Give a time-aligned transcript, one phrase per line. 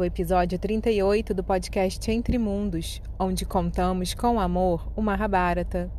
[0.00, 5.92] O episódio 38 do podcast Entre Mundos, onde contamos com amor o Mahabharata.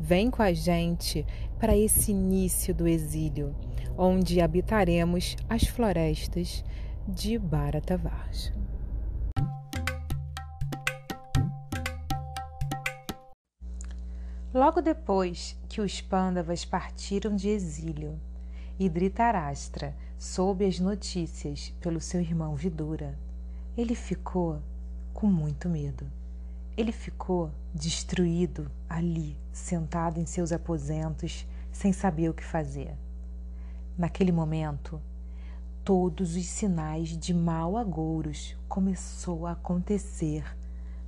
[0.00, 1.26] Vem com a gente
[1.60, 3.54] para esse início do exílio,
[3.94, 6.64] onde habitaremos as florestas
[7.06, 8.54] de Bharatavarsha.
[14.54, 18.18] Logo depois que os Pandavas partiram de exílio,
[18.80, 23.14] e Dhritarashtra soube as notícias pelo seu irmão Vidura.
[23.74, 24.60] Ele ficou
[25.14, 26.06] com muito medo.
[26.76, 32.94] Ele ficou destruído ali, sentado em seus aposentos, sem saber o que fazer.
[33.96, 35.00] Naquele momento,
[35.82, 40.44] todos os sinais de mal agouros começou a acontecer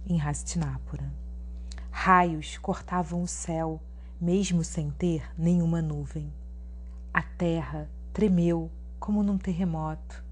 [0.07, 1.13] em Hastinapura.
[1.91, 3.79] Raios cortavam o céu,
[4.19, 6.33] mesmo sem ter nenhuma nuvem.
[7.13, 10.24] A terra tremeu como num terremoto.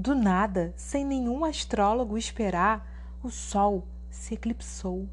[0.00, 2.88] Do nada, sem nenhum astrólogo esperar,
[3.20, 5.08] o sol se eclipsou.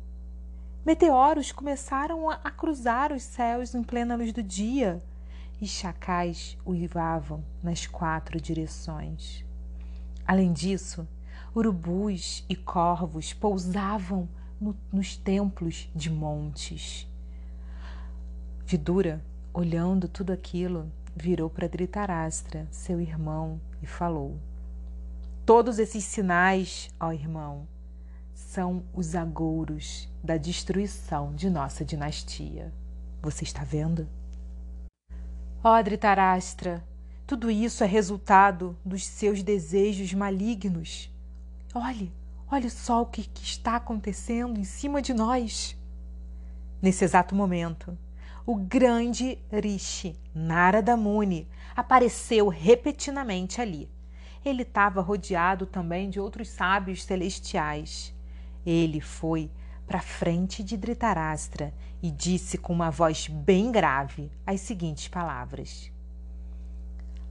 [0.86, 5.02] Meteoros começaram a cruzar os céus em plena luz do dia
[5.60, 9.44] e chacais uivavam nas quatro direções.
[10.24, 11.08] Além disso,
[11.56, 14.30] urubus e corvos pousavam
[14.62, 17.10] no, nos templos de montes.
[18.68, 24.38] Vidura Olhando tudo aquilo, virou para Dhritarashtra, seu irmão, e falou:
[25.46, 27.68] Todos esses sinais, ó irmão,
[28.34, 32.74] são os agouros da destruição de nossa dinastia.
[33.22, 34.10] Você está vendo?
[35.64, 36.84] Ó Dhritarashtra,
[37.28, 41.14] tudo isso é resultado dos seus desejos malignos.
[41.76, 42.12] Olhe,
[42.52, 45.78] olhe só o que, que está acontecendo em cima de nós.
[46.82, 47.96] Nesse exato momento,
[48.48, 53.88] o grande Rishi Narada Muni apareceu repetidamente ali.
[54.46, 58.14] Ele estava rodeado também de outros sábios celestiais.
[58.64, 59.52] Ele foi
[59.88, 65.92] para frente de Dhritarashtra e disse com uma voz bem grave as seguintes palavras: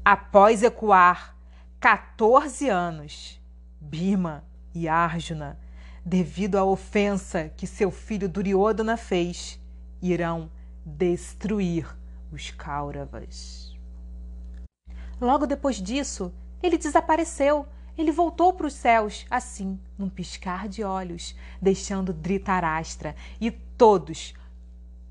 [0.05, 1.37] Após ecoar
[1.79, 3.41] 14 anos,
[3.81, 4.45] Bima
[4.75, 5.57] e Arjuna,
[6.05, 9.61] devido à ofensa que seu filho Duryodhana fez,
[10.03, 10.51] irão
[10.85, 11.87] destruir
[12.33, 13.73] os Kauravas.
[15.21, 16.35] Logo depois disso,
[16.67, 17.67] ele desapareceu.
[17.97, 24.35] Ele voltou para os céus, assim, num piscar de olhos, deixando Dhritarashtra e todos,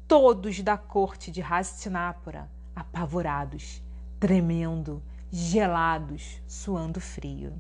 [0.06, 3.82] todos da corte de Hastinapura, apavorados,
[4.20, 7.54] tremendo, gelados, suando frio.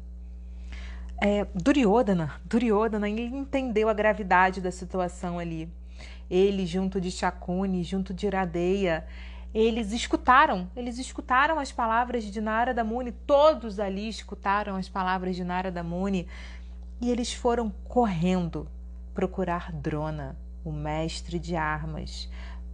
[1.22, 5.72] É, Duryodhana, Duryodhana, ele entendeu a gravidade da situação ali
[6.30, 9.06] ele junto de Chacune, junto de Iradeia,
[9.54, 15.44] eles escutaram, eles escutaram as palavras de Narada Muni, todos ali escutaram as palavras de
[15.44, 16.28] Narada Muni
[17.00, 18.68] e eles foram correndo
[19.14, 22.30] procurar Drona, o mestre de armas,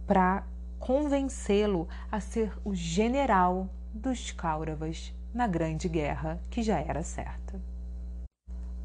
[0.06, 0.44] para
[0.78, 7.60] convencê-lo a ser o general dos Kauravas na grande guerra que já era certa.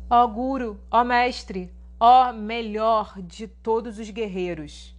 [0.10, 4.95] Ó Guru, ó mestre, Ó melhor de todos os guerreiros,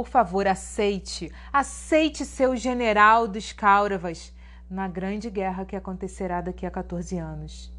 [0.00, 4.32] por favor, aceite, aceite seu general dos Kauravas
[4.70, 7.70] na grande guerra que acontecerá daqui a 14 anos.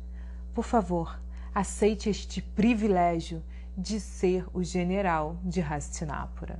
[0.54, 1.20] Por favor,
[1.52, 3.42] aceite este privilégio
[3.76, 6.60] de ser o general de Hastinapura.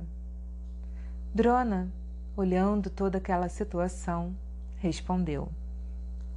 [1.32, 1.88] Drona,
[2.36, 4.34] olhando toda aquela situação,
[4.78, 5.48] respondeu: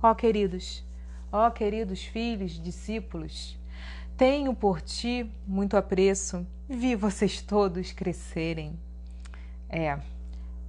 [0.03, 0.85] Ó oh, queridos,
[1.31, 3.58] ó oh, queridos filhos, discípulos,
[4.16, 8.78] tenho por ti muito apreço, vi vocês todos crescerem.
[9.77, 9.99] É,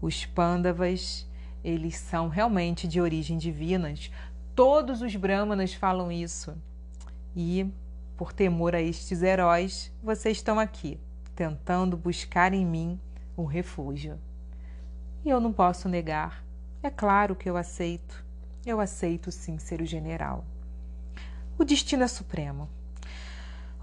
[0.02, 1.30] os pândavas,
[1.62, 4.10] eles são realmente de origem divinas.
[4.52, 6.56] Todos os brahmanas falam isso.
[7.36, 7.72] E,
[8.16, 10.98] por temor a estes heróis, vocês estão aqui,
[11.36, 12.98] tentando buscar em mim
[13.38, 14.18] um refúgio.
[15.24, 16.44] E eu não posso negar.
[16.82, 18.24] É claro que eu aceito.
[18.66, 20.44] Eu aceito sim ser o general.
[21.56, 22.68] O destino é supremo.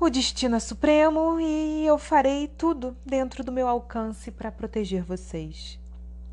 [0.04, 5.80] O destino é supremo e eu farei tudo dentro do meu alcance para proteger vocês.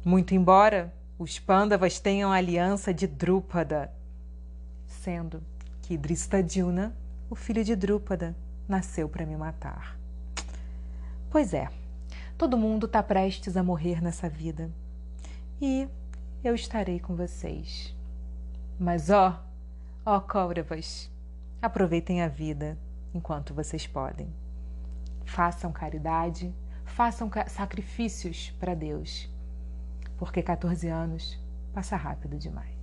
[0.05, 3.93] Muito embora os Pandavas tenham a aliança de Drúpada,
[4.88, 5.40] sendo
[5.82, 6.93] que Dristadhyuna,
[7.31, 8.34] o filho de Drúpada,
[8.67, 9.96] nasceu para me matar.
[11.31, 11.70] Pois é,
[12.37, 14.69] todo mundo está prestes a morrer nessa vida
[15.62, 15.87] e
[16.43, 17.94] eu estarei com vocês.
[18.81, 19.40] Mas ó,
[20.05, 21.08] ó Kauravas,
[21.62, 22.76] aproveitem a vida
[23.15, 24.33] enquanto vocês podem.
[25.25, 26.55] Façam caridade,
[26.85, 29.29] façam sacrifícios para Deus,
[30.19, 31.39] porque 14 anos
[31.73, 32.81] passa rápido demais.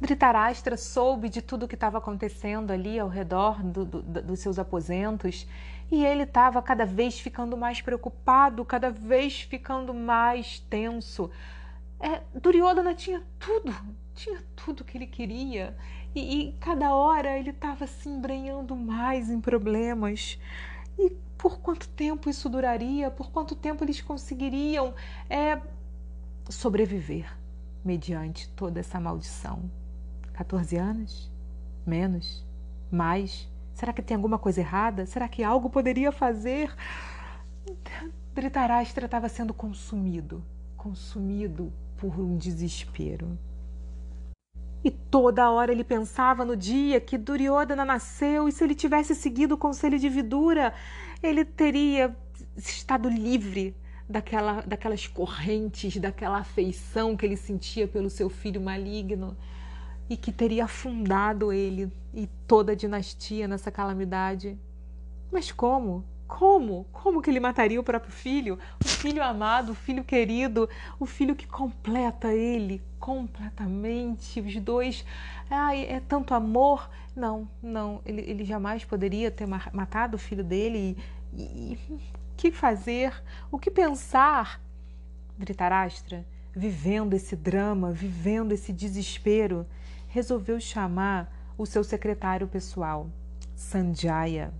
[0.00, 4.58] Dhritarashtra soube de tudo o que estava acontecendo ali ao redor do, do, dos seus
[4.58, 5.46] aposentos
[5.90, 11.30] e ele estava cada vez ficando mais preocupado, cada vez ficando mais tenso.
[12.00, 13.74] É, Duryodhana tinha tudo,
[14.14, 15.76] tinha tudo que ele queria
[16.14, 20.38] e, e cada hora ele estava se embrenhando mais em problemas.
[20.98, 23.10] E por quanto tempo isso duraria?
[23.10, 24.94] Por quanto tempo eles conseguiriam
[25.28, 25.60] é,
[26.48, 27.36] sobreviver
[27.84, 29.70] mediante toda essa maldição?
[30.34, 31.30] 14 anos?
[31.86, 32.44] Menos?
[32.90, 33.48] Mais?
[33.74, 35.06] Será que tem alguma coisa errada?
[35.06, 36.74] Será que algo poderia fazer?
[38.34, 40.44] Dhritarashtra estava sendo consumido,
[40.76, 43.38] consumido por um desespero.
[44.82, 49.54] E toda hora ele pensava no dia que Duryodhana nasceu e se ele tivesse seguido
[49.54, 50.72] o conselho de Vidura,
[51.22, 52.16] ele teria
[52.56, 53.76] estado livre
[54.08, 59.36] daquela, daquelas correntes, daquela afeição que ele sentia pelo seu filho maligno
[60.08, 64.58] e que teria afundado ele e toda a dinastia nessa calamidade.
[65.30, 66.04] Mas como?
[66.26, 66.86] Como?
[66.90, 68.58] Como que ele mataria o próprio filho?
[68.82, 70.68] O filho amado, o filho querido,
[70.98, 74.40] o filho que completa ele completamente.
[74.40, 75.04] Os dois.
[75.48, 76.88] Ai, é tanto amor.
[77.16, 78.00] Não, não.
[78.06, 80.96] Ele, ele jamais poderia ter matado o filho dele.
[81.34, 81.98] E, o
[82.36, 83.12] que fazer?
[83.50, 84.60] O que pensar?
[85.36, 89.66] Dhritarashtra, vivendo esse drama, vivendo esse desespero,
[90.06, 93.08] resolveu chamar o seu secretário pessoal,
[93.54, 94.52] Sanjaya.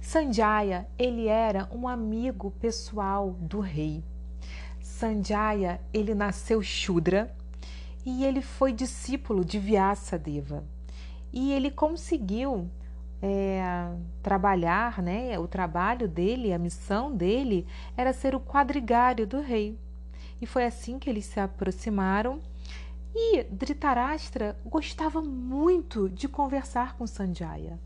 [0.00, 4.04] Sanjaya, ele era um amigo pessoal do rei.
[5.02, 7.34] Sanjaya, ele nasceu Shudra
[8.06, 10.62] e ele foi discípulo de Vyasadeva.
[11.32, 12.70] E ele conseguiu
[13.20, 13.90] é,
[14.22, 15.36] trabalhar, né?
[15.40, 17.66] O trabalho dele, a missão dele
[17.96, 19.76] era ser o quadrigário do rei.
[20.40, 22.40] E foi assim que eles se aproximaram
[23.12, 27.76] e Dhritarashtra gostava muito de conversar com Sanjaya.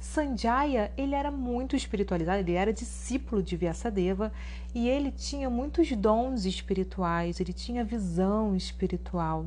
[0.00, 4.32] Sanjaya, ele era muito espiritualizado, ele era discípulo de Vyasadeva
[4.74, 9.46] e ele tinha muitos dons espirituais, ele tinha visão espiritual.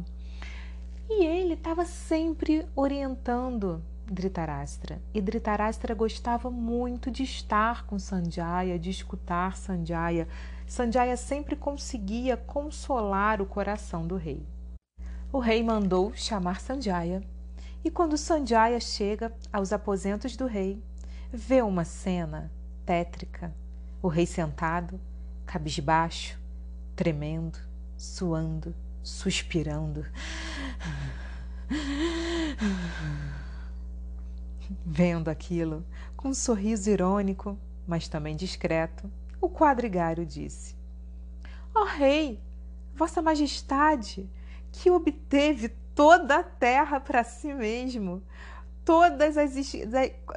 [1.09, 5.01] E ele estava sempre orientando Dhritarashtra.
[5.13, 10.27] E Dhritarashtra gostava muito de estar com Sanjaya, de escutar Sanjaya.
[10.65, 14.45] Sanjaya sempre conseguia consolar o coração do rei
[15.31, 17.21] o rei mandou chamar Sanjaya.
[17.83, 20.81] E quando Sanjaya chega aos aposentos do rei,
[21.31, 22.51] vê uma cena
[22.85, 23.53] tétrica.
[24.01, 24.99] O rei sentado,
[25.45, 26.39] cabisbaixo,
[26.95, 27.59] tremendo,
[27.97, 30.05] suando, suspirando.
[34.85, 35.85] Vendo aquilo,
[36.15, 37.57] com um sorriso irônico,
[37.87, 39.09] mas também discreto,
[39.39, 40.75] o quadrigário disse:
[41.73, 42.41] Ó oh, rei,
[42.93, 44.29] Vossa Majestade,
[44.71, 48.21] que obteve toda a terra para si mesmo.
[48.85, 49.51] Todas as,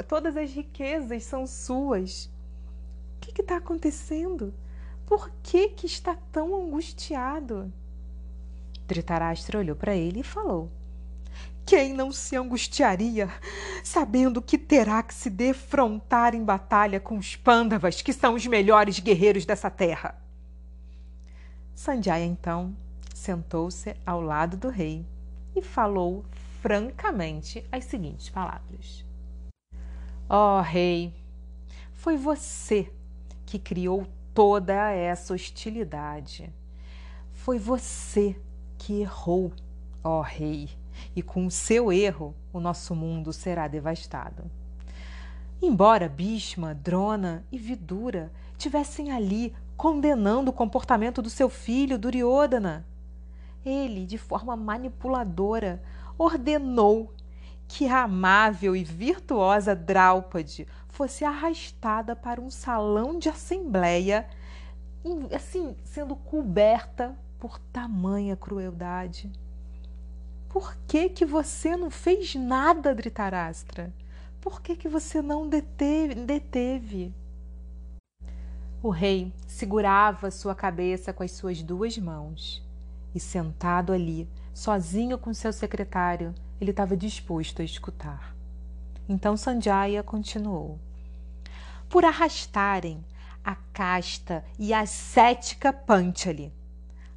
[0.08, 2.30] todas as riquezas são suas.
[3.16, 4.54] O que está acontecendo?
[5.06, 7.70] Por que, que está tão angustiado?
[8.88, 10.70] Dhritarashtra olhou para ele e falou:
[11.66, 13.28] Quem não se angustiaria
[13.84, 18.98] sabendo que terá que se defrontar em batalha com os Pandavas, que são os melhores
[18.98, 20.18] guerreiros dessa terra?
[21.74, 22.74] Sanjaya então
[23.14, 25.04] sentou-se ao lado do rei
[25.54, 26.24] e falou
[26.60, 29.04] francamente as seguintes palavras:
[30.28, 31.12] Ó oh, rei,
[31.92, 32.92] foi você
[33.44, 36.52] que criou toda essa hostilidade.
[37.32, 38.36] Foi você
[38.78, 39.52] que errou,
[40.02, 40.70] ó rei,
[41.14, 44.50] e com o seu erro o nosso mundo será devastado.
[45.62, 52.86] Embora Bhishma, Drona e Vidura tivessem ali condenando o comportamento do seu filho Duryodhana,
[53.64, 55.82] ele, de forma manipuladora,
[56.16, 57.12] ordenou
[57.68, 64.28] que a amável e virtuosa Draupadi fosse arrastada para um salão de assembleia,
[65.34, 69.30] assim, sendo coberta por tamanha crueldade.
[70.48, 73.92] Por que que você não fez nada, Dhritarashtra?
[74.40, 76.14] Por que que você não deteve?
[76.14, 77.14] deteve?
[78.82, 82.68] O rei segurava sua cabeça com as suas duas mãos
[83.14, 88.34] e sentado ali, sozinho com seu secretário, ele estava disposto a escutar.
[89.08, 90.78] Então Sanjaya continuou:
[91.88, 93.04] Por arrastarem
[93.44, 96.52] a casta e a cética Panchali,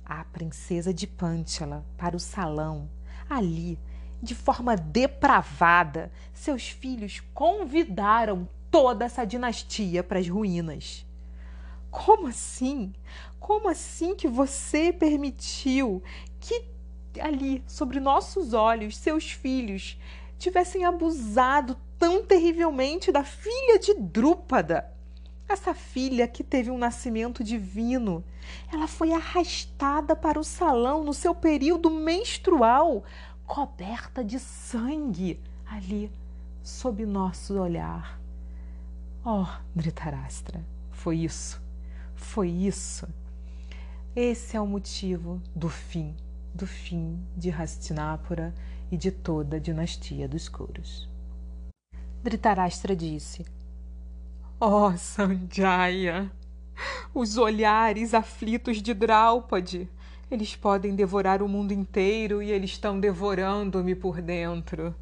[0.06, 2.90] a princesa de Panchala, para o salão,
[3.30, 3.78] ali,
[4.22, 11.06] de forma depravada, seus filhos convidaram toda essa dinastia para as ruínas.
[11.94, 12.92] Como assim?
[13.40, 16.02] Como assim que você permitiu
[16.40, 16.66] que
[17.22, 20.00] ali, sobre nossos olhos, seus filhos
[20.40, 24.92] tivessem abusado tão terrivelmente da filha de Drúpada.
[25.48, 28.24] Essa filha que teve um nascimento divino,
[28.72, 33.04] ela foi arrastada para o salão no seu período menstrual,
[33.46, 36.12] coberta de sangue ali
[36.64, 38.20] sob nosso olhar.
[39.24, 39.46] Oh,
[39.76, 41.63] Dhritarashtra, foi isso,
[42.24, 43.08] foi isso.
[44.16, 46.16] Esse é o motivo do fim,
[46.54, 48.54] do fim de Hastinapura
[48.92, 51.10] e de toda a dinastia dos Kuros.
[52.24, 53.46] Dhritarashtra disse:
[54.60, 56.32] Oh, Sanjaya,
[57.14, 59.90] os olhares aflitos de Draupadi,
[60.32, 64.96] eles podem devorar o mundo inteiro e eles estão devorando-me por dentro.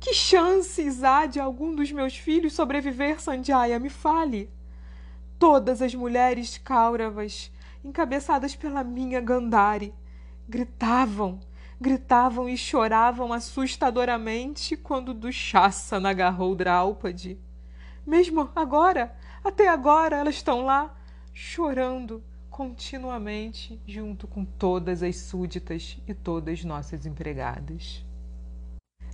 [0.00, 3.78] Que chances há de algum dos meus filhos sobreviver, Sanjaya?
[3.78, 4.50] Me fale.
[5.38, 7.52] Todas as mulheres cáuravas,
[7.84, 9.94] encabeçadas pela minha Gandhari,
[10.48, 11.40] gritavam,
[11.80, 17.38] gritavam e choravam assustadoramente quando Dushasana agarrou Draupadi.
[18.06, 19.14] Mesmo agora,
[19.44, 20.94] até agora, elas estão lá,
[21.34, 28.02] chorando continuamente, junto com todas as súditas e todas nossas empregadas.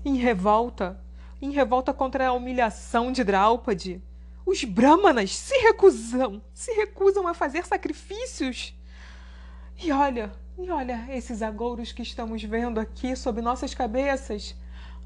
[0.04, 1.02] Em revolta,
[1.40, 4.00] em revolta contra a humilhação de Draupadi,
[4.44, 8.74] os brahmanas se recusam, se recusam a fazer sacrifícios.
[9.78, 14.54] E olha, e olha esses agouros que estamos vendo aqui sob nossas cabeças.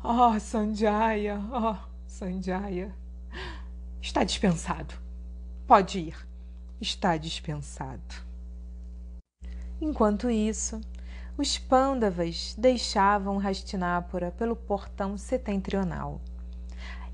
[0.03, 1.77] Oh, Sanjaya, oh,
[2.07, 2.95] Sanjaya.
[4.01, 4.95] Está dispensado.
[5.67, 6.29] Pode ir.
[6.81, 8.27] Está dispensado.
[9.81, 10.81] Enquanto isso,
[11.37, 16.21] os pândavas deixavam Hastinapura pelo portão setentrional.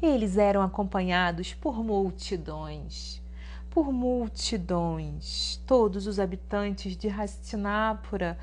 [0.02, 3.22] Eles eram acompanhados por multidões,
[3.70, 5.62] por multidões.
[5.64, 8.36] Todos os habitantes de Hastinapura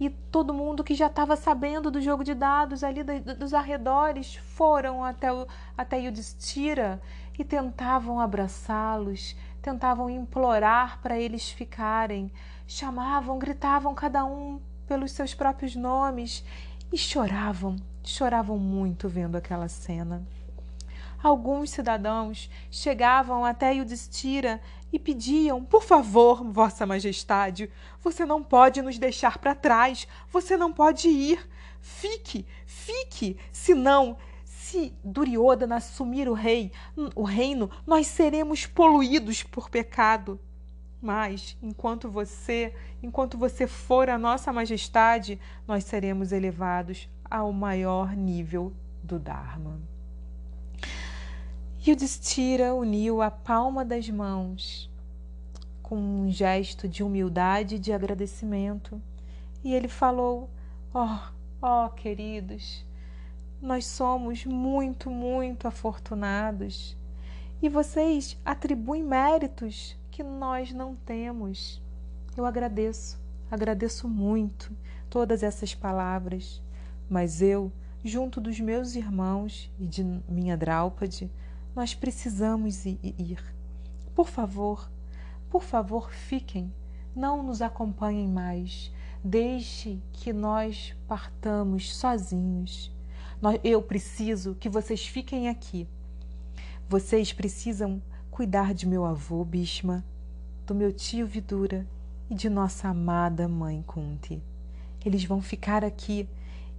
[0.00, 5.04] e todo mundo que já estava sabendo do jogo de dados ali dos arredores foram
[5.04, 6.98] até, o, até Yudhishthira
[7.38, 12.32] e tentavam abraçá-los, tentavam implorar para eles ficarem,
[12.66, 16.42] chamavam, gritavam cada um pelos seus próprios nomes
[16.90, 20.22] e choravam, choravam muito vendo aquela cena
[21.22, 24.60] alguns cidadãos chegavam até Yudhishthira
[24.92, 30.72] e pediam: Por favor, Vossa Majestade, você não pode nos deixar para trás, você não
[30.72, 31.48] pode ir.
[31.80, 36.72] Fique, fique, senão, se Duryodhana assumir o rei,
[37.14, 40.38] o reino, nós seremos poluídos por pecado.
[41.00, 48.72] Mas enquanto você, enquanto você for a nossa majestade, nós seremos elevados ao maior nível
[49.02, 49.91] do Dharma.
[51.84, 54.88] E o Destira uniu a palma das mãos
[55.82, 59.02] com um gesto de humildade e de agradecimento.
[59.64, 60.48] E ele falou:
[60.94, 61.18] oh,
[61.60, 62.86] oh, queridos,
[63.60, 66.96] nós somos muito, muito afortunados
[67.60, 71.82] e vocês atribuem méritos que nós não temos.
[72.36, 73.18] Eu agradeço,
[73.50, 74.70] agradeço muito
[75.10, 76.62] todas essas palavras,
[77.10, 77.72] mas eu,
[78.04, 81.28] junto dos meus irmãos e de minha Draupadi,
[81.74, 83.42] nós precisamos ir.
[84.14, 84.90] Por favor,
[85.48, 86.72] por favor, fiquem.
[87.14, 88.92] Não nos acompanhem mais.
[89.22, 92.90] Deixe que nós partamos sozinhos.
[93.62, 95.86] Eu preciso que vocês fiquem aqui.
[96.88, 100.04] Vocês precisam cuidar de meu avô Bhishma,
[100.66, 101.86] do meu tio Vidura
[102.30, 104.42] e de nossa amada mãe Kunti.
[105.04, 106.28] Eles vão ficar aqui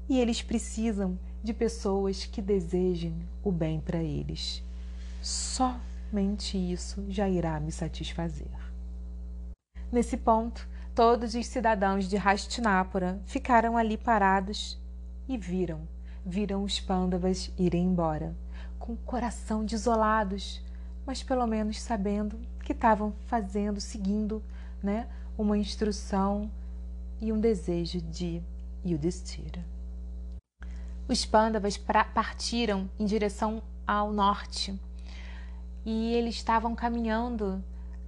[0.08, 4.64] e eles precisam de pessoas que desejem o bem para eles.
[5.24, 8.52] Somente isso já irá me satisfazer.
[9.90, 14.78] Nesse ponto, todos os cidadãos de Hastinapura ficaram ali parados
[15.26, 15.88] e viram,
[16.26, 18.36] viram os pândavas irem embora,
[18.78, 20.62] com o coração desolados,
[21.06, 24.44] mas pelo menos sabendo que estavam fazendo, seguindo,
[24.84, 26.52] né, uma instrução
[27.22, 28.44] e um desejo de
[28.86, 29.64] Yudhishthira.
[31.08, 34.78] Os pândavas partiram em direção ao norte
[35.86, 37.64] e eles estavam caminhando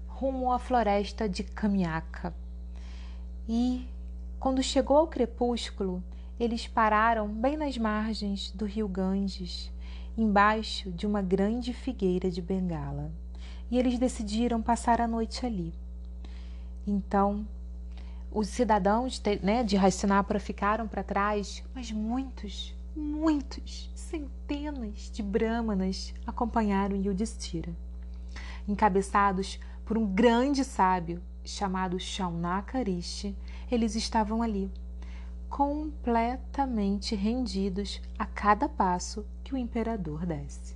[0.07, 2.33] rumo à floresta de Kamiaka.
[3.47, 3.87] E
[4.39, 6.03] quando chegou ao crepúsculo,
[6.39, 9.71] eles pararam bem nas margens do rio Ganges,
[10.17, 13.11] embaixo de uma grande figueira de Bengala.
[13.69, 15.73] E eles decidiram passar a noite ali.
[16.85, 17.45] Então,
[18.31, 26.95] os cidadãos né, de Hastinapura ficaram para trás, mas muitos, muitos centenas de brahmanas acompanharam
[26.95, 27.75] Yudhishthira,
[28.67, 33.35] encabeçados por um grande sábio chamado Shaunaka Rishi.
[33.69, 34.71] Eles estavam ali,
[35.49, 40.75] completamente rendidos a cada passo que o imperador desse.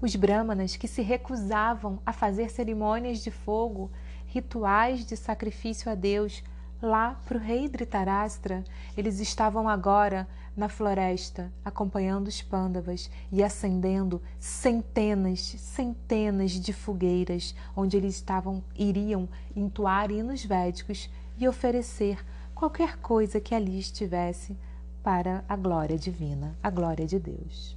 [0.00, 3.90] Os brahmanas que se recusavam a fazer cerimônias de fogo,
[4.26, 6.42] rituais de sacrifício a Deus,
[6.80, 8.64] lá para o rei Dhritarashtra,
[8.96, 10.26] eles estavam agora
[10.60, 19.26] na floresta, acompanhando os pândavas e acendendo centenas, centenas de fogueiras, onde eles estavam iriam
[19.56, 22.22] entoar hinos védicos e oferecer
[22.54, 24.54] qualquer coisa que ali estivesse
[25.02, 27.74] para a glória divina, a glória de Deus.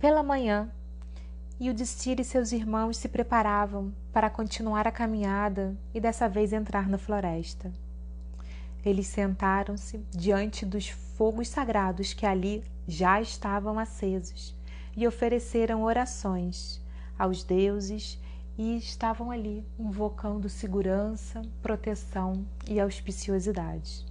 [0.00, 0.70] Pela manhã,
[1.60, 6.96] Yudhishthira e seus irmãos se preparavam para continuar a caminhada e dessa vez entrar na
[6.96, 7.70] floresta.
[8.84, 14.56] Eles sentaram-se diante dos fogos sagrados que ali já estavam acesos
[14.96, 16.82] e ofereceram orações
[17.18, 18.18] aos deuses
[18.58, 24.04] e estavam ali invocando segurança, proteção e auspiciosidade.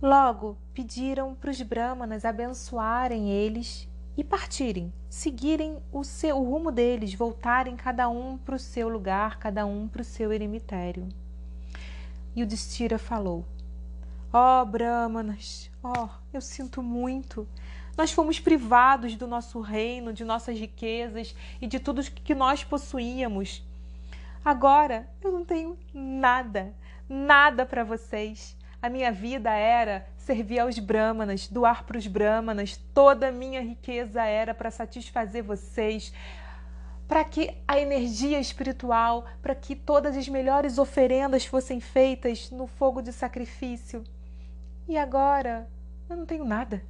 [0.00, 7.14] Logo pediram para os brahmanas abençoarem eles e partirem, seguirem o, seu, o rumo deles,
[7.14, 11.08] voltarem cada um para o seu lugar, cada um para o seu eremitério.
[12.38, 13.44] E o Destira falou:
[14.32, 17.48] Ó oh, Brahmanas, ó, oh, eu sinto muito.
[17.96, 23.66] Nós fomos privados do nosso reino, de nossas riquezas e de tudo que nós possuíamos.
[24.44, 26.72] Agora eu não tenho nada,
[27.08, 28.56] nada para vocês.
[28.80, 34.22] A minha vida era servir aos brahmanas, doar para os brahmanas, toda a minha riqueza
[34.22, 36.12] era para satisfazer vocês,
[37.08, 43.00] para que a energia espiritual, para que todas as melhores oferendas fossem feitas no fogo
[43.00, 44.04] de sacrifício.
[44.86, 45.66] E agora
[46.08, 46.82] eu não tenho nada.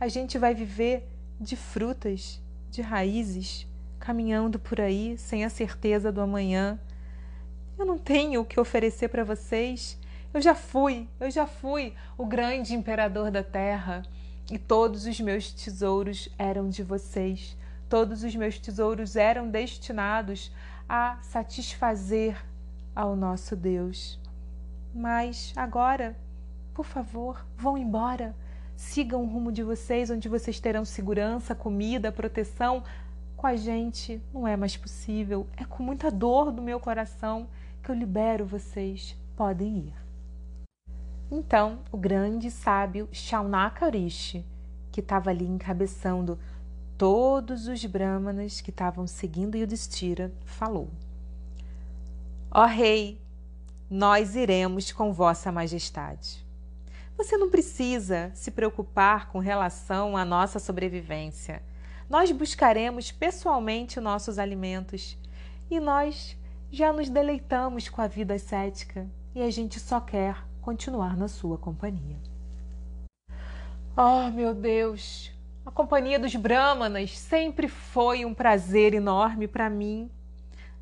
[0.00, 1.06] A gente vai viver
[1.38, 3.66] de frutas, de raízes,
[4.00, 6.80] caminhando por aí sem a certeza do amanhã.
[7.78, 9.98] Eu não tenho o que oferecer para vocês.
[10.32, 14.02] Eu já fui, eu já fui o grande imperador da terra
[14.50, 17.54] e todos os meus tesouros eram de vocês.
[17.88, 20.52] Todos os meus tesouros eram destinados
[20.88, 22.36] a satisfazer
[22.94, 24.20] ao nosso Deus.
[24.94, 26.16] Mas agora,
[26.74, 28.34] por favor, vão embora.
[28.76, 32.82] Sigam o rumo de vocês, onde vocês terão segurança, comida, proteção.
[33.36, 35.46] Com a gente não é mais possível.
[35.56, 37.48] É com muita dor do meu coração
[37.82, 39.16] que eu libero vocês.
[39.34, 39.94] Podem ir.
[41.30, 43.90] Então, o grande sábio Shaunaka
[44.90, 46.38] que estava ali encabeçando
[46.98, 50.90] todos os brahmanas que estavam seguindo Yudhishthira, falou:
[52.50, 53.20] Ó oh, rei,
[53.88, 56.44] nós iremos com vossa majestade.
[57.16, 61.62] Você não precisa se preocupar com relação à nossa sobrevivência.
[62.10, 65.16] Nós buscaremos pessoalmente nossos alimentos
[65.70, 66.36] e nós
[66.70, 71.58] já nos deleitamos com a vida ascética e a gente só quer continuar na sua
[71.58, 72.16] companhia.
[73.96, 75.37] Oh, meu Deus!
[75.68, 80.10] A companhia dos Brahmanas sempre foi um prazer enorme para mim.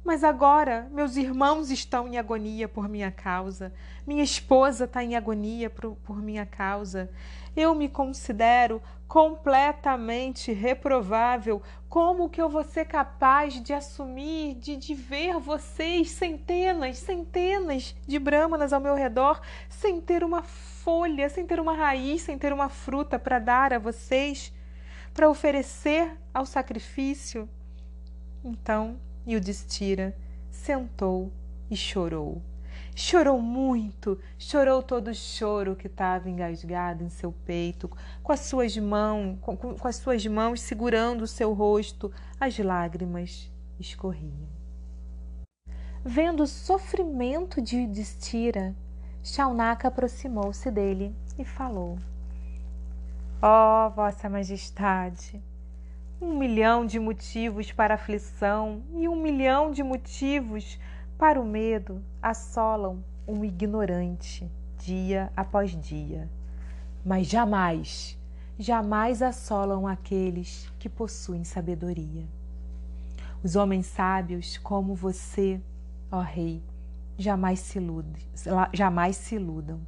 [0.04, 3.74] Mas agora meus irmãos estão em agonia por minha causa,
[4.06, 7.10] minha esposa está em agonia por, por minha causa.
[7.56, 11.60] Eu me considero completamente reprovável.
[11.88, 18.20] Como que eu vou ser capaz de assumir, de, de ver vocês, centenas, centenas de
[18.20, 22.68] brahmanas ao meu redor, sem ter uma folha, sem ter uma raiz, sem ter uma
[22.68, 24.52] fruta para dar a vocês,
[25.16, 27.48] para oferecer ao sacrifício?
[28.44, 30.14] Então, Yudhishthira
[30.50, 31.32] sentou
[31.70, 32.42] e chorou.
[32.94, 37.90] Chorou muito, chorou todo o choro que estava engasgado em seu peito,
[38.22, 43.50] com as suas mãos, com, com as suas mãos segurando o seu rosto, as lágrimas
[43.80, 44.46] escorriam.
[46.04, 48.76] Vendo o sofrimento de Yudhishthira,
[49.24, 51.98] Shaunaka aproximou-se dele e falou:
[53.42, 55.42] Ó oh, Vossa Majestade,
[56.20, 60.80] um milhão de motivos para a aflição e um milhão de motivos
[61.18, 66.30] para o medo assolam um ignorante dia após dia,
[67.04, 68.18] mas jamais,
[68.58, 72.24] jamais assolam aqueles que possuem sabedoria.
[73.44, 75.60] Os homens sábios, como você,
[76.10, 76.62] ó Rei,
[77.18, 78.26] jamais se, ilude,
[78.72, 79.78] jamais se iludam.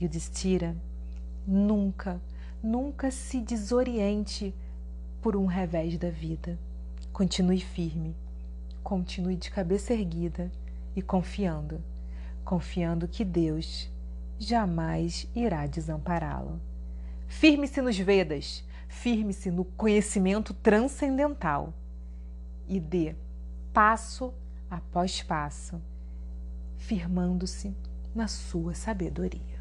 [0.00, 0.76] Yudhishthira,
[1.48, 2.20] nunca,
[2.62, 4.54] nunca se desoriente
[5.22, 6.56] por um revés da vida.
[7.12, 8.14] Continue firme
[8.88, 10.50] continue de cabeça erguida
[10.96, 11.78] e confiando,
[12.42, 13.92] confiando que Deus
[14.38, 16.58] jamais irá desampará-lo.
[17.26, 21.74] Firme-se nos Vedas, firme-se no conhecimento transcendental
[22.66, 23.14] e dê
[23.74, 24.32] passo
[24.70, 25.78] após passo,
[26.78, 27.76] firmando-se
[28.14, 29.57] na sua sabedoria.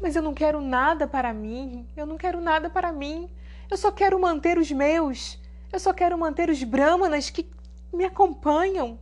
[0.00, 3.30] Mas eu não quero nada para mim, eu não quero nada para mim.
[3.70, 5.38] Eu só quero manter os meus.
[5.72, 7.50] Eu só quero manter os brahmanas que
[7.92, 8.98] me acompanham.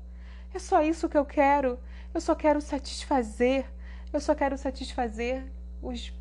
[0.52, 1.78] É só isso que eu quero.
[2.12, 3.66] Eu só quero satisfazer.
[4.12, 5.44] Eu só quero satisfazer
[5.82, 6.12] os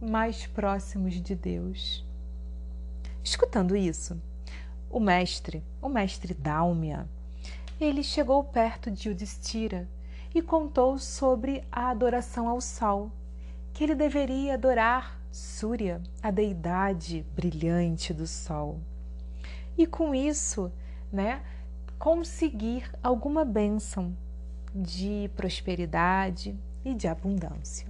[0.00, 2.06] mais próximos de Deus.
[3.24, 4.20] Escutando isso,
[4.90, 7.08] o mestre, o mestre Dálmia,
[7.80, 9.88] ele chegou perto de Yudhishthira
[10.34, 13.10] e contou sobre a adoração ao sol,
[13.78, 18.80] que ele deveria adorar Súria, a deidade brilhante do sol.
[19.76, 20.72] E com isso,
[21.12, 21.44] né,
[21.96, 24.16] conseguir alguma bênção
[24.74, 27.86] de prosperidade e de abundância.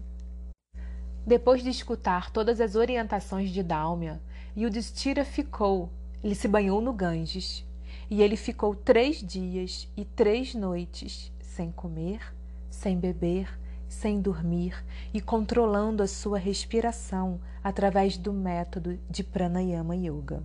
[1.26, 4.20] Depois de escutar todas as orientações de Dálmia,
[4.54, 5.88] Yudhishthira ficou,
[6.22, 7.66] ele se banhou no Ganges,
[8.10, 12.20] e ele ficou três dias e três noites sem comer,
[12.68, 13.48] sem beber,
[13.88, 20.42] sem dormir e controlando a sua respiração através do método de Pranayama Yoga.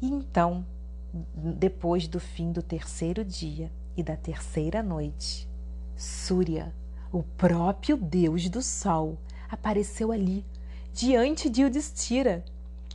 [0.00, 0.64] E então,
[1.34, 5.48] depois do fim do terceiro dia e da terceira noite,
[5.96, 6.72] Surya,
[7.12, 9.18] o próprio deus do sol,
[9.50, 10.44] apareceu ali,
[10.92, 12.44] diante de Yudhishthira,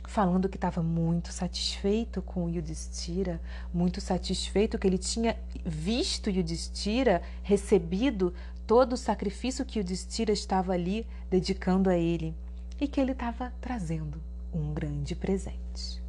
[0.06, 3.40] falando que estava muito satisfeito com Yudhishthira,
[3.72, 8.32] muito satisfeito que ele tinha visto Yudhishthira, recebido
[8.66, 12.34] todo o sacrifício que Yudhishthira estava ali dedicando a ele
[12.80, 16.02] e que ele estava trazendo um grande presente.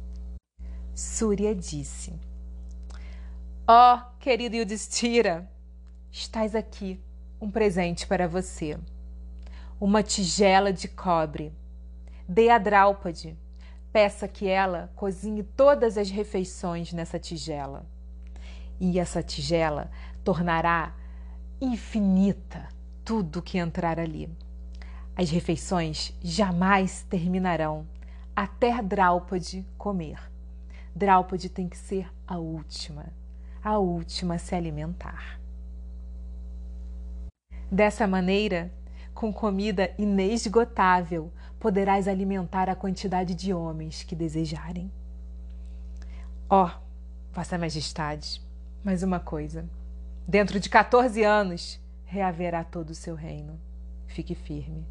[0.94, 2.12] Surya disse:
[3.66, 5.50] Ó, oh, querido Yudhishthira,
[6.10, 7.00] estás aqui,
[7.40, 8.78] um presente para você.
[9.80, 11.52] Uma tigela de cobre.
[12.28, 13.36] Dê a Draupadi
[13.92, 17.86] Peça que ela cozinhe todas as refeições nessa tigela.
[18.78, 19.90] E essa tigela
[20.22, 20.94] tornará
[21.60, 22.68] infinita
[23.04, 24.30] tudo que entrar ali.
[25.16, 27.86] As refeições jamais terminarão
[28.36, 30.20] até Draupadi comer.
[30.94, 33.06] Draupadi tem que ser a última,
[33.62, 35.40] a última a se alimentar.
[37.70, 38.72] Dessa maneira,
[39.12, 44.90] com comida inesgotável, poderás alimentar a quantidade de homens que desejarem.
[46.48, 46.70] Ó, oh,
[47.32, 48.40] Vossa Majestade,
[48.84, 49.68] mais uma coisa.
[50.28, 53.58] Dentro de 14 anos reaverá todo o seu reino.
[54.06, 54.86] Fique firme.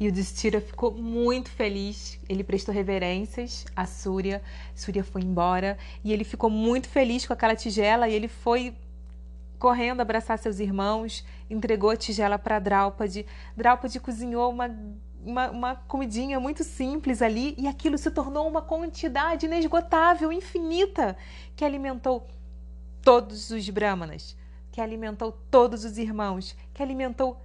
[0.00, 2.18] E o Destira ficou muito feliz.
[2.26, 4.42] Ele prestou reverências a Súria.
[4.74, 8.74] Súria foi embora e ele ficou muito feliz com aquela tigela e ele foi
[9.58, 13.26] correndo abraçar seus irmãos, entregou a tigela para Draupadi.
[13.54, 14.74] Draupadi cozinhou uma,
[15.22, 21.14] uma, uma, comidinha muito simples ali e aquilo se tornou uma quantidade inesgotável, infinita,
[21.54, 22.26] que alimentou
[23.04, 24.34] todos os brahmanas,
[24.72, 27.38] que alimentou todos os irmãos, que alimentou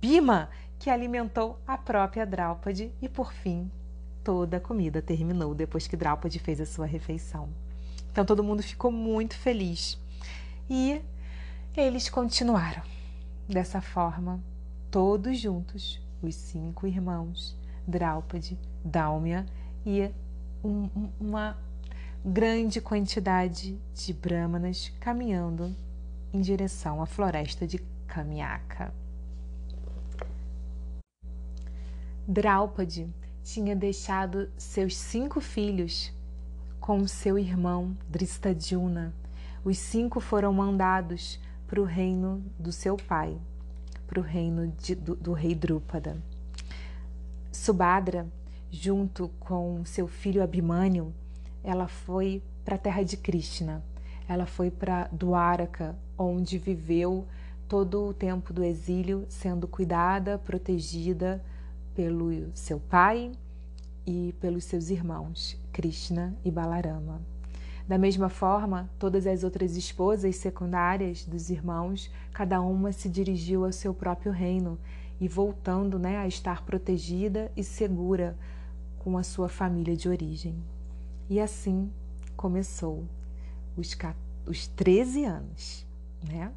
[0.00, 3.70] Bima, que alimentou a própria Draupadi e, por fim,
[4.22, 7.48] toda a comida terminou depois que Draupadi fez a sua refeição.
[8.12, 9.98] Então todo mundo ficou muito feliz.
[10.68, 11.00] E
[11.74, 12.82] eles continuaram
[13.48, 14.40] dessa forma,
[14.90, 19.46] todos juntos, os cinco irmãos, Draupadi, Dálmia
[19.84, 20.10] e
[20.62, 21.56] um, uma
[22.28, 25.72] grande quantidade de brahmanas caminhando
[26.32, 28.92] em direção à floresta de Kamyaka.
[32.26, 36.12] Draupadi tinha deixado seus cinco filhos
[36.80, 39.14] com seu irmão Dristadjuna.
[39.64, 43.38] Os cinco foram mandados para o reino do seu pai,
[44.04, 46.20] para o reino de, do, do rei Drúpada.
[47.52, 48.26] Subhadra,
[48.68, 51.14] junto com seu filho Abhimanyu,
[51.62, 53.82] ela foi para a terra de Krishna.
[54.28, 57.26] Ela foi para Dwaraka, onde viveu
[57.68, 61.42] todo o tempo do exílio, sendo cuidada, protegida
[61.94, 63.32] pelo seu pai
[64.06, 67.20] e pelos seus irmãos, Krishna e Balarama.
[67.88, 73.72] Da mesma forma, todas as outras esposas secundárias dos irmãos, cada uma se dirigiu ao
[73.72, 74.76] seu próprio reino
[75.20, 78.36] e voltando né, a estar protegida e segura
[78.98, 80.56] com a sua família de origem.
[81.28, 81.90] E assim
[82.36, 83.04] começou
[83.76, 83.96] os,
[84.46, 85.84] os 13 anos
[86.22, 86.52] né,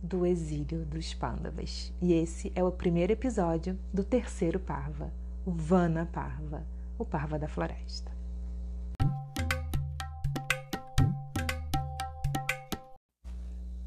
[0.00, 1.92] do exílio dos Pandavas.
[2.00, 5.12] E esse é o primeiro episódio do terceiro Parva,
[5.44, 6.64] o Vana Parva,
[6.96, 8.11] o Parva da Floresta.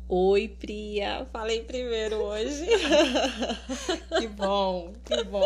[0.07, 1.25] Oi, Priya.
[1.33, 2.67] Falei primeiro hoje.
[4.19, 5.43] que bom, que bom.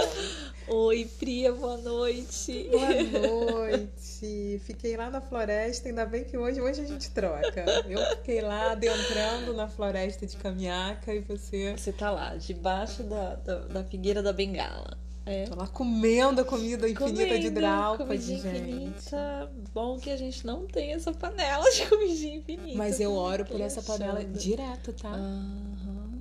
[0.67, 2.69] Oi, Priya, boa noite.
[2.69, 4.61] Boa noite.
[4.65, 7.63] Fiquei lá na floresta, ainda bem que hoje, hoje a gente troca.
[7.87, 11.73] Eu fiquei lá adentrando na floresta de Caminhaca e você.
[11.77, 14.97] Você tá lá, debaixo da, da, da figueira da bengala.
[15.29, 15.43] É.
[15.43, 18.47] Tô lá comendo a comida infinita comendo, de Draupadi, gente.
[18.47, 19.51] Infinita.
[19.71, 22.75] Bom que a gente não tem essa panela de comidinha infinita.
[22.75, 25.11] Mas eu oro por essa panela direto, tá?
[25.11, 26.19] Uhum.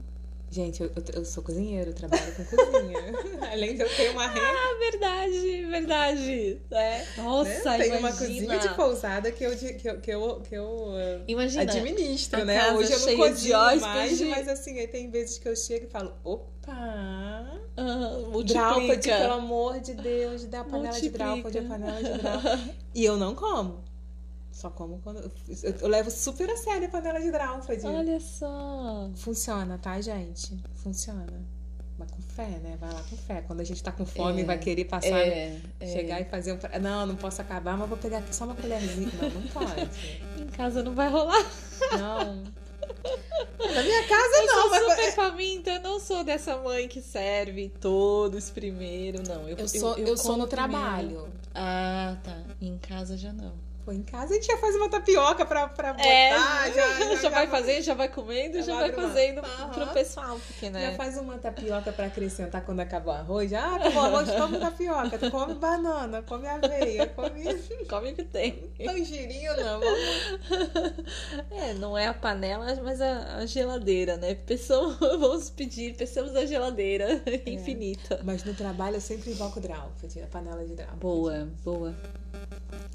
[0.50, 3.14] Gente, eu, eu, sou cozinheiro, trabalho com cozinha.
[3.50, 4.46] Além de eu ter uma renda.
[4.46, 6.62] Ah, verdade, verdade.
[6.70, 7.06] É.
[7.16, 7.78] Nossa, né?
[7.78, 7.98] Tem imagina.
[7.98, 10.94] uma cozinha de pousada que eu, que eu, que eu, que eu
[11.26, 12.72] imagina, administro, né?
[12.72, 16.14] Hoje eu não cozinho mais, mas assim, aí tem vezes que eu chego e falo,
[16.22, 17.27] opa!
[17.78, 21.10] Uhum, Dráupade, pelo amor de Deus, dá a panela multiplica.
[21.10, 22.74] de Dráupade, a panela de Dráupade.
[22.94, 23.84] e eu não como.
[24.50, 25.30] Só como quando.
[25.62, 27.86] Eu, eu, levo super a sério a panela de Dráupade.
[27.86, 29.08] Olha só.
[29.14, 30.58] Funciona, tá, gente?
[30.74, 31.26] Funciona.
[31.96, 32.76] Mas com fé, né?
[32.80, 33.42] Vai lá com fé.
[33.46, 35.86] Quando a gente tá com fome e É, vai querer passar, é, é.
[35.86, 36.80] chegar e fazer um.
[36.80, 39.10] Não, não posso acabar, mas vou pegar aqui só uma colherzinha.
[39.20, 39.90] Não, não pode.
[40.42, 41.44] Em casa não vai rolar.
[41.98, 42.42] Não.
[43.58, 44.84] Na minha casa Eu não, sou mas.
[44.90, 49.48] super faminta, eu não sou dessa mãe que serve todos primeiro, não.
[49.48, 50.48] Eu, Eu sou, eu, sou como no primeiro.
[50.48, 51.28] trabalho.
[51.54, 52.36] Ah, tá.
[52.60, 53.52] Em casa já não.
[53.88, 56.04] Pô, em casa a gente já faz uma tapioca pra, pra botar.
[56.06, 59.70] É, já, já, vai fazendo, já vai comendo, Já já vai fazendo Aham.
[59.70, 60.90] pro pessoal, porque, né?
[60.90, 63.50] Já faz uma tapioca pra acrescentar quando acabar o arroz.
[63.50, 65.30] Já, ah, acabou o arroz, come tapioca.
[65.30, 67.44] Come banana, come aveia, come
[67.88, 68.70] Come o que tem.
[68.84, 69.56] tangerina.
[69.56, 69.88] Vamos...
[71.50, 74.34] É, não é a panela, mas a, a geladeira, né?
[74.34, 78.20] Pessoa, vamos pedir, pensamos a geladeira infinita.
[78.22, 81.00] Mas no trabalho eu sempre invoco Draupadi, a panela de Draupadi.
[81.00, 81.96] Boa, boa.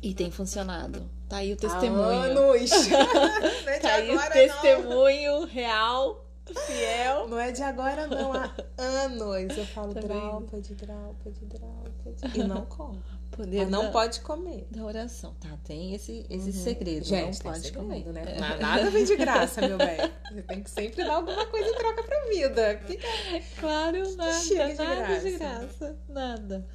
[0.03, 1.09] E tem funcionado.
[1.29, 2.03] Tá aí o Há testemunho.
[2.03, 2.71] anos.
[2.89, 6.25] Não é de Tá aí o testemunho real,
[6.67, 7.19] fiel.
[7.21, 7.27] não.
[7.29, 8.33] Não é de agora, não.
[8.33, 9.57] Há anos.
[9.57, 10.09] Eu falo Tá vendo?
[10.13, 12.39] Draupadi, Draupadi, Draupadi.
[12.39, 13.01] E não como.
[13.31, 14.67] Poder não da, pode comer.
[14.69, 15.33] da oração.
[15.39, 16.63] Tá, tem esse, esse Uhum.
[16.63, 17.03] segredo.
[17.05, 18.05] Gente, não pode segredo, comer.
[18.13, 18.23] né?
[18.35, 18.39] É.
[18.39, 19.97] Na- Nada vem de graça, meu bem.
[20.31, 22.75] Você tem que sempre dar alguma coisa em troca pra vida.
[22.75, 23.41] Que que é?
[23.59, 25.37] Claro, nada, de nada de graça.
[25.39, 25.97] graça.
[26.09, 26.67] Nada.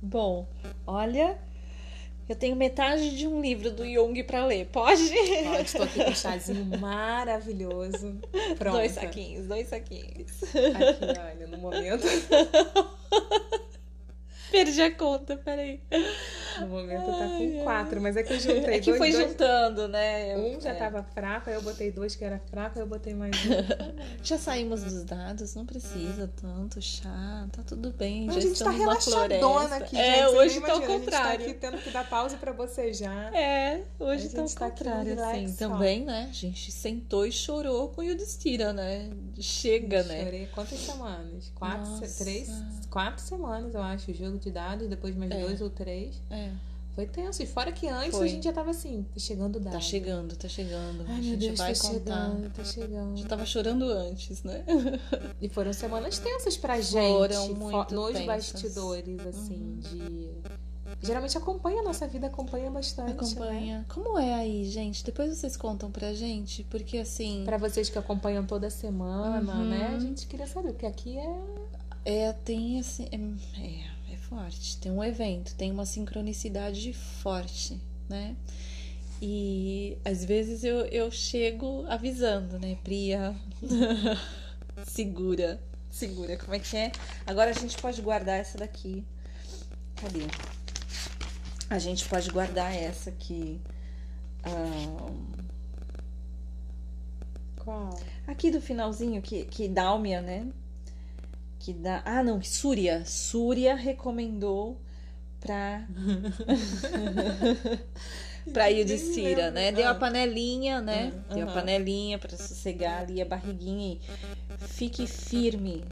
[0.00, 0.48] Bom,
[0.86, 1.36] olha,
[2.28, 4.66] eu tenho metade de um livro do Jung pra ler.
[4.66, 5.10] Pode?
[5.46, 8.20] Ó, estou aqui com um chazinho maravilhoso.
[8.58, 8.76] Pronto.
[8.76, 10.42] Dois saquinhos, dois saquinhos.
[10.42, 12.04] Aqui, olha, no momento.
[14.50, 15.80] Perdi a conta, peraí.
[16.60, 18.98] No momento tá com quatro, mas é que eu juntei É que dois.
[18.98, 20.36] foi dois- juntando, né?
[20.36, 20.74] Um já É.
[20.74, 23.48] tava fraco, aí eu botei dois que era fraco, aí eu botei mais um.
[24.22, 28.28] Já saímos dos dados, não precisa tanto chá, tá tudo bem.
[28.28, 30.30] a já gente tá relaxadona aqui, É, gente.
[30.30, 31.44] Você hoje tá ao imagina, A contrário.
[31.44, 33.34] gente tá aqui tendo que dar pausa pra bocejar.
[33.34, 35.20] É, hoje A tá ao tá contrário, assim.
[35.40, 35.68] relax, ó.
[35.68, 36.26] Também, né?
[36.28, 39.10] A gente sentou e chorou com o Yudhishthira, né?
[39.40, 40.24] Chega, né?
[40.24, 41.50] Chorei quantas semanas?
[41.54, 42.24] Quatro, Nossa.
[42.24, 42.50] três,
[42.90, 45.40] quatro semanas, eu acho, o jogo de dados, depois mais É.
[45.40, 46.20] dois ou três.
[46.30, 46.47] É,
[46.98, 47.40] Foi tenso.
[47.40, 48.26] E fora que antes Foi.
[48.26, 49.72] a gente já tava assim, tá chegando dado.
[49.72, 51.04] tá chegando, tá chegando.
[51.06, 51.94] Ai, a gente Deus, vai tá contar.
[52.26, 53.16] chegando, tá chegando.
[53.16, 54.64] Já tava chorando antes, né?
[55.40, 57.16] E foram semanas tensas pra gente.
[57.16, 58.26] Foram fo- muito Nos tensas.
[58.26, 59.78] bastidores, assim, Uhum.
[59.78, 60.30] de.
[61.00, 63.10] Geralmente acompanha a nossa vida, acompanha bastante.
[63.10, 63.14] Né?
[63.14, 63.86] Acompanha.
[63.88, 65.04] Como é aí, gente?
[65.04, 67.42] Depois vocês contam pra gente, porque assim.
[67.44, 69.68] Pra vocês que acompanham toda semana, Uhum.
[69.68, 69.94] né?
[69.94, 71.38] A gente queria saber, porque aqui é.
[72.04, 73.06] É, tem assim.
[73.12, 73.16] É,
[73.62, 73.97] é
[74.28, 74.78] forte.
[74.78, 78.36] Tem um evento, tem uma sincronicidade forte, né?
[79.20, 82.76] E às vezes eu, eu chego avisando, né?
[82.84, 83.34] Priya,
[84.86, 85.60] segura,
[85.90, 86.36] segura.
[86.36, 86.92] Como é que é?
[87.26, 89.04] Agora a gente pode guardar essa daqui.
[89.96, 90.26] Cadê?
[91.68, 93.60] A gente pode guardar essa aqui.
[94.44, 95.12] Ah,
[97.68, 98.00] Qual?
[98.26, 100.46] Aqui do finalzinho, que, que Dálmia, né?
[101.58, 102.02] Que dá.
[102.04, 103.04] Ah, não, Súria.
[103.04, 104.80] Súria recomendou
[105.40, 105.86] pra.
[108.52, 109.72] pra Yudhishthira, né?
[109.72, 111.12] Deu a panelinha, né?
[111.30, 111.54] Hum, Deu a aham.
[111.60, 114.00] panelinha pra sossegar ali a barriguinha e
[114.68, 115.84] fique firme,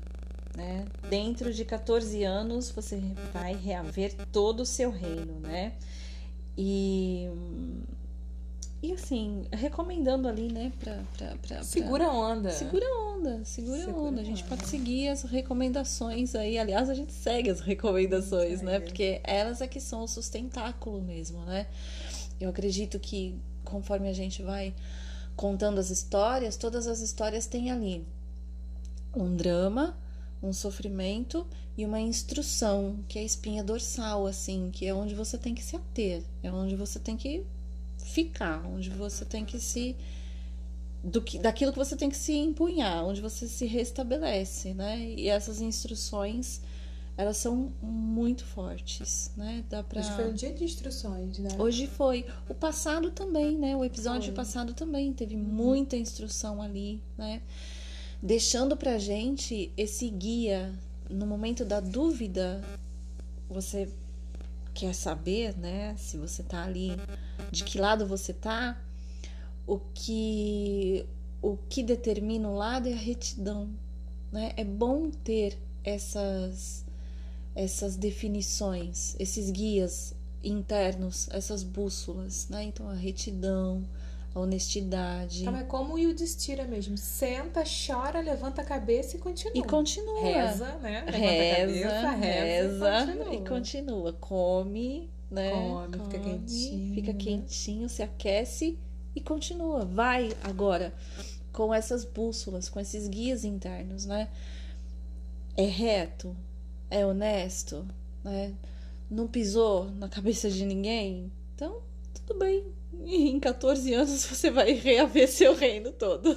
[0.57, 0.85] né?
[1.11, 3.01] Dentro de 14 anos você
[3.33, 5.73] vai reaver todo o seu reino, né?
[6.57, 7.29] E.
[8.83, 10.95] E assim, recomendando ali, né, pra.
[11.17, 12.51] pra, pra- pra- Segura a onda.
[12.51, 14.21] Segura a onda, segura, Segura onda.
[14.21, 14.49] A gente onda.
[14.57, 16.59] pode seguir as recomendações aí.
[16.59, 18.79] Aliás, a gente segue as recomendações, né?
[18.79, 21.67] Porque elas é que são o sustentáculo mesmo, né?
[22.39, 23.35] Eu acredito que
[23.65, 24.75] conforme a gente vai
[25.35, 28.07] contando as histórias, todas as histórias têm ali
[29.15, 29.97] um drama,
[30.43, 35.37] um sofrimento e uma instrução, que é a espinha dorsal, assim, que é onde você
[35.39, 37.45] tem que se ater, é onde você tem que
[38.17, 39.95] ficar, onde você tem que se
[41.05, 44.99] do que, daquilo que você tem que se empunhar, onde você se restabelece, né?
[44.99, 46.63] E essas instruções
[47.15, 49.65] elas são muito fortes, né?
[49.71, 50.01] Dá pra...
[50.01, 51.51] Hoje foi um dia de instruções, né?
[51.59, 52.27] Hoje foi.
[52.49, 53.77] O passado também, né?
[53.77, 54.35] O episódio foi.
[54.35, 55.43] passado também teve uhum.
[55.43, 57.43] muita instrução ali, né?
[58.23, 60.75] Deixando pra gente esse guia
[61.09, 62.63] no momento da dúvida,
[63.49, 63.89] você
[64.77, 65.97] quer saber, né?
[65.97, 66.93] Se você tá ali,
[67.51, 68.79] de que lado você tá,
[69.67, 71.07] o que
[71.41, 73.71] o que determina o lado é a retidão,
[74.31, 74.53] né?
[74.57, 76.85] É bom ter essas
[77.55, 82.65] essas definições, esses guias internos, essas bússolas, né?
[82.65, 83.83] Então a retidão,
[84.37, 85.43] a honestidade.
[85.43, 86.97] Então é como o Yudhishthira mesmo.
[86.99, 89.57] Senta, chora, levanta a cabeça e continua.
[89.57, 90.21] E continua.
[90.21, 91.05] Reza, né?
[91.07, 93.35] Levanta reza, a cabeça, reza, reza e, continua.
[93.35, 94.13] e continua.
[94.13, 95.51] Come, né?
[95.53, 96.95] Come, Come, fica quentinho.
[96.95, 98.79] Fica quentinho, se aquece
[99.15, 99.87] e continua.
[99.87, 100.93] Vai agora
[101.51, 104.29] com essas bússolas, com esses guias internos, né?
[105.57, 106.37] É reto,
[106.91, 107.89] é honesto,
[108.23, 108.55] né?
[109.11, 111.81] Não pisou na cabeça de ninguém, então
[112.13, 112.76] tudo bem.
[113.05, 116.37] Em 14 anos você vai reaver seu reino todo.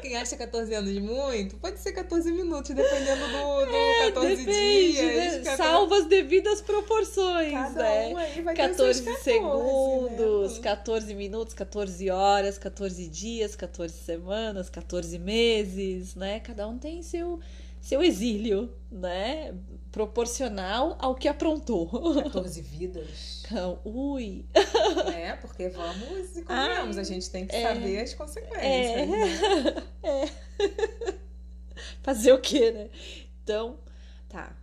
[0.00, 4.92] Quem acha 14 anos muito, pode ser 14 minutos, dependendo do, do é, 14 depende,
[4.92, 5.04] dias.
[5.04, 5.38] Né?
[5.44, 5.56] 14...
[5.56, 7.52] Salva as devidas proporções.
[7.52, 8.08] Cada né?
[8.08, 10.62] um aí vai 14, 14 segundos, né?
[10.62, 16.40] 14 minutos, 14 horas, 14 dias, 14 semanas, 14 meses, né?
[16.40, 17.38] Cada um tem seu
[17.80, 19.52] seu exílio, né?
[19.92, 21.86] Proporcional ao que aprontou.
[22.22, 23.42] 14 vidas.
[23.44, 24.46] Então, ui.
[25.14, 28.62] É, porque vamos e convenhamos, a gente tem que é, saber as consequências.
[28.62, 29.06] É.
[29.06, 29.82] Né?
[30.02, 31.12] é.
[32.02, 32.88] Fazer o quê, né?
[33.44, 33.78] Então,
[34.28, 34.56] tá.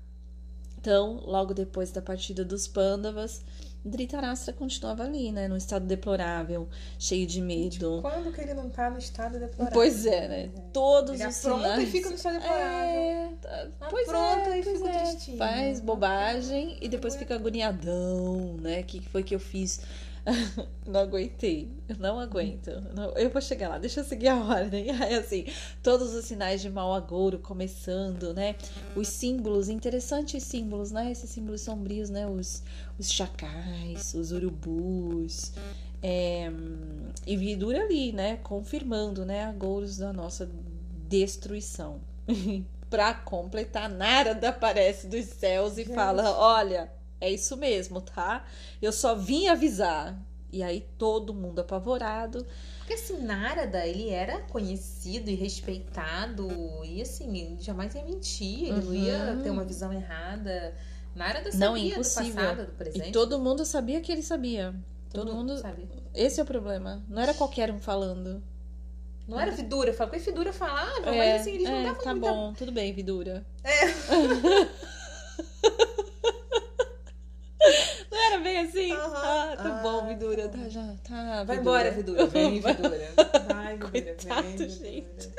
[0.80, 3.44] Então, logo depois da partida dos Pandavas,
[3.84, 5.48] Dhritarashtra continuava ali, né?
[5.48, 8.00] Num estado deplorável, cheio de medo.
[8.02, 9.74] Quando que ele não tá no estado deplorável?
[9.74, 10.50] Pois é, né?
[10.56, 10.62] É.
[10.74, 11.84] Todos ele os sinais...
[11.84, 13.00] e fica no estado deplorável.
[13.00, 13.88] É, tá...
[13.90, 15.04] pois pronto, é, e fica é.
[15.06, 15.38] tristinho.
[15.38, 18.82] Faz bobagem e depois fica agoniadão, né?
[18.82, 19.82] O que foi que eu fiz?
[20.86, 22.72] não aguentei, eu não aguento.
[22.96, 24.90] Não, eu vou chegar lá, deixa eu seguir a ordem.
[25.02, 25.46] Aí, assim,
[25.82, 28.56] todos os sinais de mau agouro começando, né?
[28.96, 31.12] Os símbolos, interessantes símbolos, né?
[31.12, 32.28] Esses símbolos sombrios, né?
[32.28, 32.64] Os,
[32.98, 35.54] os chacais, os urubus.
[36.02, 36.50] É,
[37.26, 38.38] e Vidura ali, né?
[38.38, 39.46] Confirmando, né?
[39.46, 40.50] Agouros da nossa
[41.08, 42.00] destruição.
[42.90, 45.94] pra completar, Narada aparece dos céus e Gente.
[45.94, 48.46] fala: Olha é isso mesmo, tá?
[48.82, 50.18] Eu só vim avisar.
[50.52, 52.46] E aí todo mundo apavorado.
[52.80, 56.50] Porque assim, Narada, ele era conhecido e respeitado.
[56.84, 58.64] E assim, jamais ia mentir.
[58.64, 58.82] Ele uhum.
[58.82, 60.74] não ia ter uma visão errada.
[61.16, 62.32] Narada sabia não, impossível.
[62.32, 63.10] do passado, do presente.
[63.10, 64.74] E todo mundo sabia que ele sabia.
[65.12, 65.58] Todo, todo mundo.
[65.58, 65.88] Sabia.
[66.16, 67.04] Esse é o problema.
[67.08, 68.42] Não era qualquer um falando.
[69.28, 72.16] Não era Vidura, fala porque Vidura falava, é, mas assim, eles não é, davam Tá
[72.16, 72.34] muita...
[72.34, 73.46] bom, tudo bem, Vidura.
[73.64, 73.86] É.
[78.40, 78.94] Era bem assim?
[78.94, 79.16] Uhum.
[79.16, 80.48] Ah, tá ah, bom, Vidura.
[80.48, 81.44] Tá, já, tá.
[81.44, 82.26] Vai embora, Vidura.
[82.28, 83.12] Vem, Vidura.
[83.48, 83.92] Vai, Vidura.
[83.92, 85.30] Coitado, vem, gente.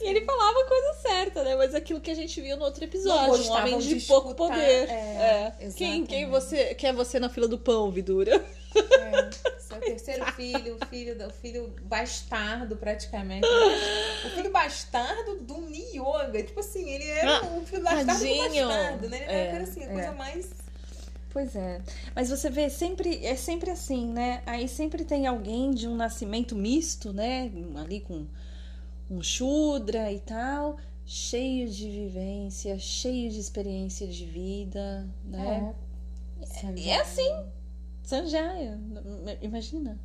[0.00, 1.54] E ele falava a coisa certa, né?
[1.54, 3.44] Mas aqui aquilo que a gente viu no outro episódio.
[3.44, 4.88] Um homem de, de pouco escutar, poder.
[4.88, 5.70] É, é.
[5.76, 8.42] Quem, quem você quer você na fila do pão, Vidura?
[8.74, 13.46] É, seu terceiro filho, o filho, o filho bastardo, praticamente.
[13.46, 16.42] O filho bastardo do Niyoga.
[16.42, 19.22] Tipo assim, ele era ah, o filho bastardo do bastardo, né?
[19.24, 20.12] Ele é, era assim, a coisa é.
[20.12, 20.67] mais
[21.30, 21.80] Pois é.
[22.14, 24.42] Mas você vê, sempre é sempre assim, né?
[24.46, 27.50] Aí sempre tem alguém de um nascimento misto, né?
[27.76, 28.26] Ali com
[29.10, 35.74] um Shudra e tal, cheio de vivência, cheio de experiência de vida, né?
[36.64, 37.44] É, é assim.
[38.02, 38.80] Sanjaya,
[39.42, 39.98] imagina.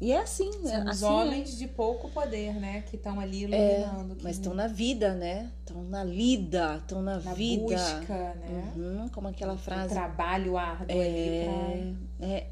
[0.00, 1.56] E é assim, São é, os assim homens é.
[1.58, 2.80] de pouco poder, né?
[2.82, 4.14] Que estão ali é, iluminando.
[4.14, 5.52] É, mas estão na vida, né?
[5.60, 7.62] Estão na lida, estão na, na vida.
[7.62, 8.72] busca, né?
[8.76, 9.88] Uhum, como aquela frase.
[9.88, 12.26] O trabalho árduo é, pra...
[12.26, 12.46] é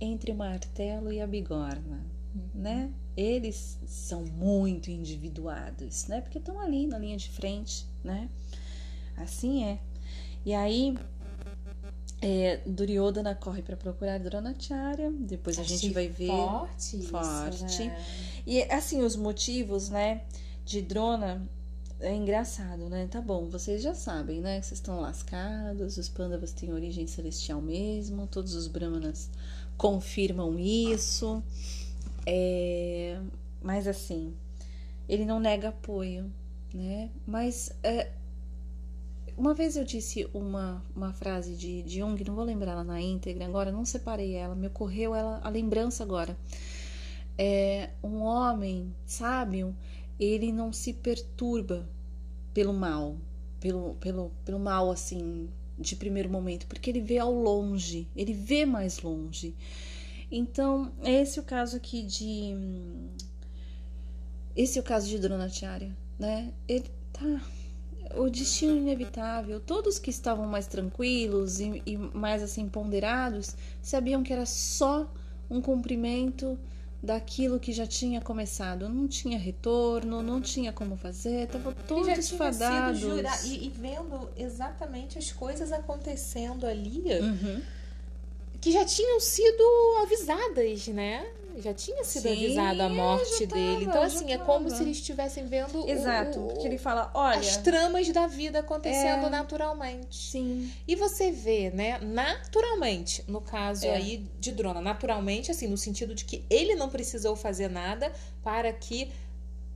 [0.00, 2.48] entre o martelo e a bigorna, uhum.
[2.54, 2.90] né?
[3.16, 6.20] Eles são muito individuados, né?
[6.20, 8.28] Porque estão ali na linha de frente, né?
[9.16, 9.78] Assim é.
[10.44, 10.96] E aí
[12.20, 17.64] é, Duryodhana corre para procurar Dronacharya, depois a gente vai ver forte, forte.
[17.64, 18.06] Isso, né?
[18.46, 20.22] E assim os motivos, né,
[20.64, 21.46] de Drona
[22.00, 23.06] é engraçado, né?
[23.10, 24.60] Tá bom, vocês já sabem, né?
[24.60, 29.30] Vocês estão lascados, os Pandavas têm origem celestial mesmo, todos os Brahmanas
[29.76, 31.42] confirmam isso.
[32.26, 33.18] É,
[33.62, 34.34] mas assim,
[35.08, 36.30] ele não nega apoio,
[36.72, 37.10] né?
[37.26, 38.10] Mas é,
[39.36, 43.00] uma vez eu disse uma, uma frase de, de Jung, não vou lembrar ela na
[43.00, 46.36] íntegra agora, não separei ela, me ocorreu ela, a lembrança agora.
[47.36, 49.76] é um homem sábio,
[50.18, 51.88] ele não se perturba
[52.54, 53.16] pelo mal,
[53.60, 58.64] pelo, pelo, pelo mal assim de primeiro momento, porque ele vê ao longe, ele vê
[58.64, 59.54] mais longe.
[60.30, 62.54] Então, esse é o caso aqui de.
[64.56, 66.52] Esse é o caso de Dronacharya, né?
[66.66, 67.42] Ele tá.
[68.14, 69.60] O destino inevitável.
[69.60, 75.10] Todos que estavam mais tranquilos e, e mais assim ponderados sabiam que era só
[75.50, 76.58] um cumprimento
[77.02, 78.88] daquilo que já tinha começado.
[78.88, 83.02] Não tinha retorno, não tinha como fazer, estavam todos fadados.
[83.44, 87.04] E, e, vendo exatamente as coisas acontecendo ali.
[87.20, 87.62] Uhum.
[88.60, 89.62] Que já tinham sido
[90.02, 91.24] avisadas, né?
[91.58, 93.84] Já tinha sido Sim, avisado a morte tava, dele.
[93.84, 95.88] Então, assim, é como se eles estivessem vendo.
[95.88, 96.40] Exato.
[96.40, 97.38] O, que ele fala, olha.
[97.38, 99.30] As tramas da vida acontecendo é...
[99.30, 100.30] naturalmente.
[100.30, 100.70] Sim.
[100.86, 103.96] E você vê, né, naturalmente, no caso é.
[103.96, 108.72] aí de Drona, naturalmente, assim, no sentido de que ele não precisou fazer nada para
[108.72, 109.10] que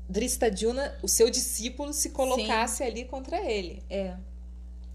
[0.09, 2.85] Dristadjuna, o seu discípulo, se colocasse Sim.
[2.85, 3.83] ali contra ele.
[3.89, 4.16] É.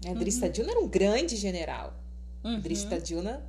[0.04, 0.14] Né?
[0.14, 1.94] Dristadjuna era um grande general.
[2.44, 2.60] Uhum.
[2.60, 3.42] Dristadjuna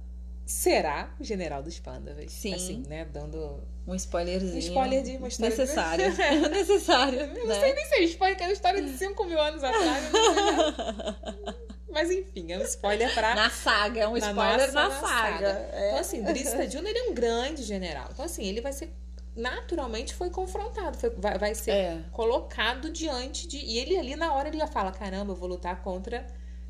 [0.48, 2.32] será o general dos Pandavas.
[2.32, 2.54] Sim.
[2.54, 3.06] Assim, né?
[3.06, 4.56] Dando um spoilerzinho.
[4.56, 5.58] Um spoiler de uma história.
[5.58, 6.06] Necessário.
[6.06, 6.36] é.
[6.50, 7.20] Necessário.
[7.20, 7.60] Eu não né?
[7.60, 10.06] sei nem se é spoiler, que é uma história de 5 mil anos atrás.
[11.92, 13.36] Mas enfim, é um spoiler pra.
[13.36, 15.08] Na saga, é um na spoiler nossa, na, na, saga.
[15.08, 15.70] saga.
[15.74, 15.88] É.
[15.88, 18.08] Então, assim, Drista Juna, ele é um grande general.
[18.12, 18.94] Então, assim, ele vai ser.
[19.36, 22.04] Naturalmente foi confrontado, foi, vai, vai ser é.
[22.12, 23.58] colocado diante de.
[23.58, 26.26] E ele ali na hora ele já fala: caramba, eu vou lutar contra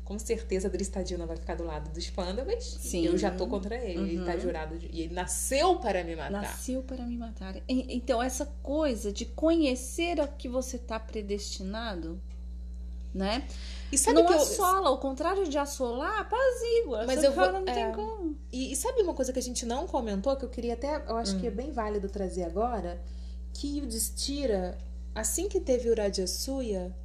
[0.08, 2.64] com certeza a Dristadina vai ficar do lado dos pândavas.
[2.64, 3.04] Sim.
[3.04, 3.98] Eu já tô contra ele.
[3.98, 4.06] Uhum.
[4.06, 4.40] Ele tá uhum.
[4.40, 4.78] jurado.
[4.78, 4.88] De...
[4.90, 6.30] E ele nasceu para me matar.
[6.30, 7.56] Nasceu para me matar.
[7.68, 12.18] Então, essa coisa de conhecer a que você tá predestinado,
[13.12, 13.46] né?
[13.92, 14.92] E sabe não que assola, eu...
[14.92, 17.04] ao contrário de assolar, apazigua.
[17.06, 17.74] Mas eu vou, não é...
[17.74, 18.34] tem como.
[18.50, 21.18] E, e, sabe uma coisa que a gente não comentou, que eu queria até, eu
[21.18, 21.40] acho hum.
[21.40, 21.54] que é hum.
[21.54, 22.98] bem válido trazer agora,
[23.52, 24.78] que o Destira,
[25.14, 26.96] assim que teve o Rajasuya,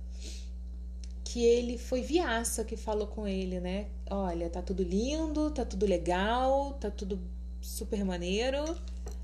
[1.33, 3.87] que ele foi Viaça que falou com ele, né?
[4.07, 7.19] Olha, tá tudo lindo, tá tudo legal, tá tudo
[7.59, 8.63] super maneiro,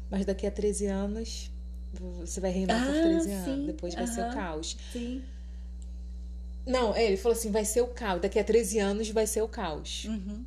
[0.09, 1.51] mas daqui a 13 anos
[1.93, 4.75] você vai reinar ah, por 13 anos, depois vai ser o caos.
[4.91, 5.21] Sim.
[6.65, 9.43] Não, é, ele falou assim: vai ser o caos, daqui a 13 anos vai ser
[9.43, 10.05] o caos.
[10.05, 10.43] Uhum.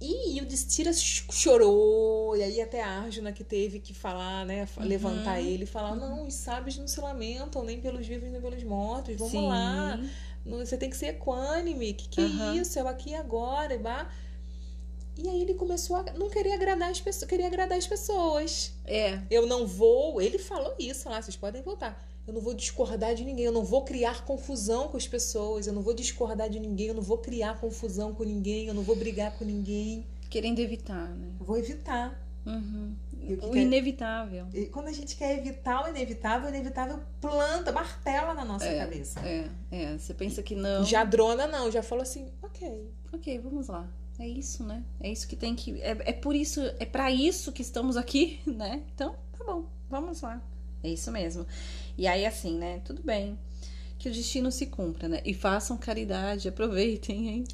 [0.00, 4.84] E o Destira chorou, e aí até a Arjuna que teve que falar, né, uhum.
[4.84, 8.62] levantar ele e falar: não, os sábios não se lamentam nem pelos vivos nem pelos
[8.62, 9.48] mortos, vamos Sim.
[9.48, 9.98] lá
[10.44, 11.94] você tem que ser equânime.
[11.94, 12.52] Que que uhum.
[12.52, 12.78] é isso?
[12.78, 13.74] Eu aqui agora.
[13.74, 14.10] E, bah.
[15.16, 18.72] e aí ele começou a não querer agradar as pessoas, queria agradar as pessoas.
[18.84, 19.20] É.
[19.30, 20.20] Eu não vou.
[20.20, 22.08] Ele falou isso lá, vocês podem voltar.
[22.26, 25.72] Eu não vou discordar de ninguém, eu não vou criar confusão com as pessoas, eu
[25.72, 28.94] não vou discordar de ninguém, eu não vou criar confusão com ninguém, eu não vou
[28.94, 30.06] brigar com ninguém.
[30.30, 31.32] Querendo evitar, né?
[31.40, 32.16] vou evitar.
[32.46, 32.94] Uhum.
[33.42, 34.46] O, o inevitável.
[34.52, 38.78] E quando a gente quer evitar o inevitável, o inevitável planta, martela na nossa é,
[38.78, 39.20] cabeça.
[39.20, 39.98] É, é.
[39.98, 40.84] Você pensa que não.
[40.84, 42.90] Já drona não, já falou assim, ok.
[43.12, 43.88] Ok, vamos lá.
[44.18, 44.84] É isso, né?
[45.00, 45.80] É isso que tem que.
[45.80, 48.82] É, é por isso, é para isso que estamos aqui, né?
[48.94, 50.42] Então, tá bom, vamos lá.
[50.82, 51.46] É isso mesmo.
[51.96, 52.80] E aí, assim, né?
[52.84, 53.38] Tudo bem
[54.02, 55.20] que o destino se cumpra, né?
[55.24, 57.44] E façam caridade, aproveitem, hein?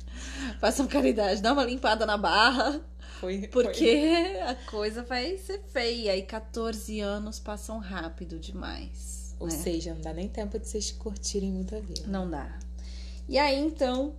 [0.59, 2.81] Façam caridade, dá uma limpada na barra.
[3.21, 4.41] Foi, porque foi.
[4.43, 9.35] a coisa vai ser feia e 14 anos passam rápido demais.
[9.41, 9.55] Ou né?
[9.55, 12.03] seja, não dá nem tempo de vocês curtirem muito a vida.
[12.07, 12.59] Não dá.
[13.29, 14.15] E aí, então,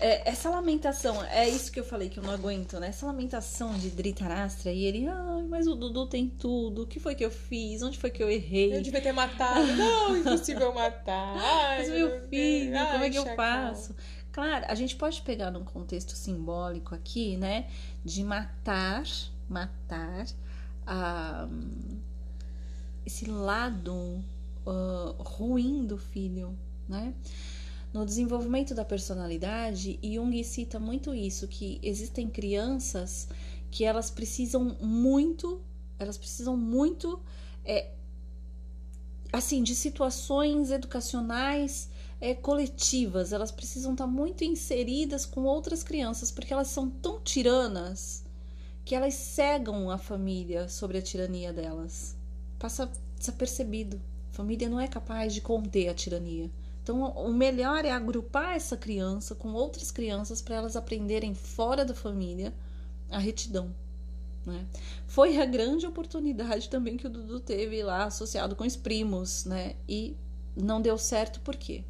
[0.00, 2.88] é, essa lamentação, é isso que eu falei que eu não aguento, né?
[2.88, 6.82] Essa lamentação de Dhritarashtra e ele, ai, mas o Dudu tem tudo.
[6.82, 7.82] O que foi que eu fiz?
[7.82, 8.76] Onde foi que eu errei?
[8.76, 9.66] Eu devia ter matado.
[9.66, 11.36] Não, impossível matar.
[11.40, 13.30] Ai, mas meu, meu filho, como é que chacal.
[13.30, 13.96] eu faço?
[14.34, 17.70] Claro, a gente pode pegar num contexto simbólico aqui, né?
[18.04, 19.04] De matar,
[19.48, 20.26] matar
[20.84, 21.48] a,
[23.06, 23.94] esse lado
[24.66, 26.58] uh, ruim do filho,
[26.88, 27.14] né?
[27.92, 33.28] No desenvolvimento da personalidade, Jung cita muito isso, que existem crianças
[33.70, 35.62] que elas precisam muito,
[35.96, 37.22] elas precisam muito,
[37.64, 37.92] é,
[39.32, 41.88] assim, de situações educacionais
[42.20, 48.24] é, coletivas, elas precisam estar muito inseridas com outras crianças, porque elas são tão tiranas
[48.84, 52.16] que elas cegam a família sobre a tirania delas.
[52.58, 54.00] Passa desapercebido.
[54.32, 56.50] A família não é capaz de conter a tirania.
[56.82, 61.94] Então, o melhor é agrupar essa criança com outras crianças para elas aprenderem fora da
[61.94, 62.52] família
[63.10, 63.74] a retidão.
[64.44, 64.66] Né?
[65.06, 69.76] Foi a grande oportunidade também que o Dudu teve lá associado com os primos, né?
[69.88, 70.14] E
[70.54, 71.84] não deu certo por quê?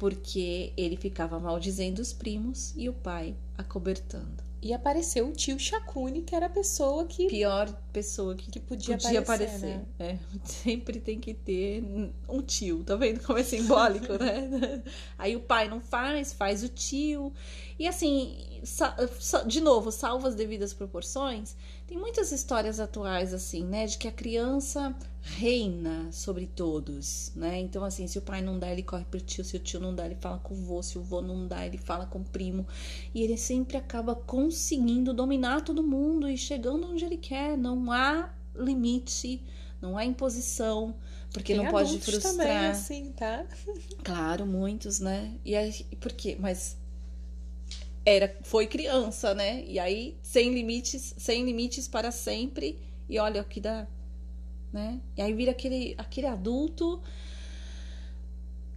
[0.00, 4.42] Porque ele ficava maldizendo os primos e o pai acobertando.
[4.62, 7.26] e apareceu o tio Shakuni, que era a pessoa que.
[7.28, 9.74] Pior pessoa que, que podia, podia aparecer.
[9.74, 9.76] aparecer.
[9.76, 9.86] né?
[9.98, 11.84] É, sempre tem que ter
[12.26, 14.82] um tio, tá vendo como é simbólico, né?
[15.18, 17.30] Aí o pai não faz, faz o tio.
[17.78, 18.38] E assim,
[19.46, 21.56] de novo, salvo as devidas proporções,
[21.90, 23.84] tem muitas histórias atuais, assim, né?
[23.84, 27.58] De que a criança reina sobre todos, né?
[27.58, 29.92] Então, assim, se o pai não dá, ele corre pro tio, se o tio não
[29.92, 32.24] dá, ele fala com o vô, se o vô não dá, ele fala com o
[32.24, 32.64] primo.
[33.12, 37.58] E ele sempre acaba conseguindo dominar todo mundo e chegando onde ele quer.
[37.58, 39.42] Não há limite,
[39.82, 40.94] não há imposição,
[41.32, 42.34] porque Tem não pode frustrar.
[42.34, 43.44] também, assim, tá?
[44.04, 45.34] Claro, muitos, né?
[45.44, 46.36] E aí, por quê?
[46.38, 46.76] Mas
[48.10, 49.64] era, foi criança, né?
[49.66, 52.78] E aí, sem limites, sem limites para sempre.
[53.08, 53.86] E olha o que dá,
[54.72, 55.00] né?
[55.16, 57.02] E aí vira aquele, aquele adulto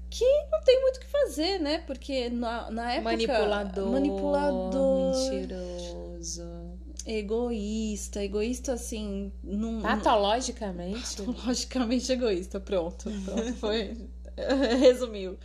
[0.09, 1.79] que não tem muito o que fazer, né?
[1.79, 3.11] Porque na, na época...
[3.11, 3.91] Manipulador.
[3.91, 5.31] Manipulador.
[5.31, 6.43] Mentiroso.
[7.05, 8.23] Egoísta.
[8.23, 9.31] Egoísta, assim...
[9.43, 11.19] Num, Patologicamente.
[11.45, 13.09] Logicamente egoísta, pronto.
[13.25, 13.97] Pronto, foi.
[14.79, 15.37] Resumiu.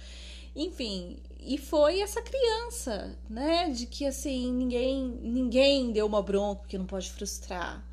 [0.54, 3.70] Enfim, e foi essa criança, né?
[3.70, 7.84] De que assim, ninguém, ninguém deu uma bronca porque não pode frustrar.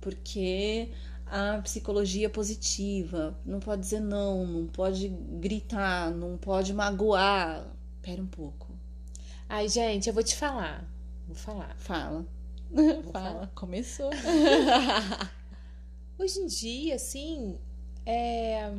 [0.00, 0.90] Porque
[1.26, 7.66] a psicologia positiva não pode dizer não, não pode gritar, não pode magoar.
[8.00, 8.68] Pera um pouco.
[9.48, 10.88] Ai, gente, eu vou te falar.
[11.26, 11.74] Vou falar.
[11.78, 12.24] Fala.
[12.70, 13.14] Vou Fala.
[13.30, 13.46] falar.
[13.54, 14.10] Começou.
[16.18, 17.58] Hoje em dia, assim,
[18.06, 18.72] é...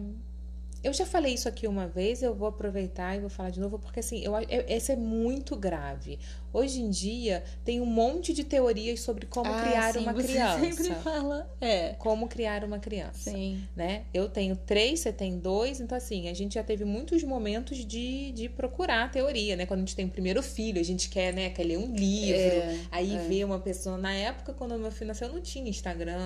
[0.86, 3.79] eu já falei isso aqui uma vez, eu vou aproveitar e vou falar de novo,
[3.79, 6.19] porque assim, eu, eu, esse é muito grave.
[6.53, 10.27] Hoje em dia tem um monte de teorias sobre como Ah, criar sim, uma você
[10.27, 10.59] criança.
[10.73, 11.49] sempre fala.
[11.59, 11.93] É.
[11.95, 13.31] Como criar uma criança.
[13.31, 13.67] Sim.
[13.75, 14.05] né?
[14.13, 18.31] Eu tenho três, você tem dois, então assim, a gente já teve muitos momentos de,
[18.31, 19.65] de procurar a teoria, né?
[19.65, 22.39] Quando a gente tem o primeiro filho, a gente quer, né, quer ler um livro,
[22.39, 23.19] É, aí é.
[23.27, 23.97] vê uma pessoa.
[23.97, 26.19] Na época, quando meu filho nasceu, eu não tinha Instagram,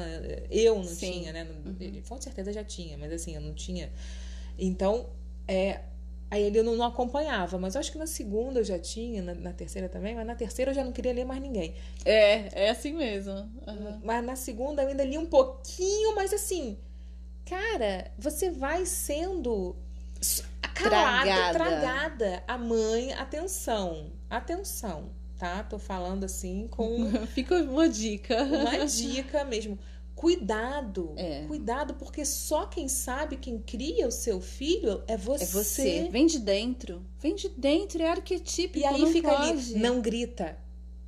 [0.51, 1.11] eu não Sim.
[1.11, 1.47] tinha, né?
[1.65, 1.75] Uhum.
[1.79, 3.89] Ele, Com certeza já tinha, mas assim, eu não tinha.
[4.59, 5.07] Então,
[5.47, 5.81] é.
[6.31, 9.33] Aí ele não, não acompanhava, mas eu acho que na segunda eu já tinha, na,
[9.33, 11.73] na terceira também, mas na terceira eu já não queria ler mais ninguém.
[12.05, 13.33] É, é assim mesmo.
[13.67, 13.99] Aham.
[14.03, 16.77] Mas na segunda eu ainda li um pouquinho, mas assim,
[17.45, 19.75] cara, você vai sendo
[20.21, 20.43] s-
[20.73, 21.57] calada, Tragada.
[21.57, 22.43] tragada.
[22.47, 25.63] A mãe, atenção, atenção, tá?
[25.63, 28.43] Tô falando assim com Fica uma dica.
[28.43, 29.79] uma dica mesmo.
[30.19, 31.45] Cuidado, É.
[31.47, 35.43] cuidado, porque só quem sabe, quem cria o seu filho é você.
[35.43, 36.09] É você.
[36.11, 37.01] Vem de dentro.
[37.21, 38.79] Vem de dentro, é arquetípico.
[38.79, 39.49] E aí não fica pode.
[39.49, 40.57] ali, não grita,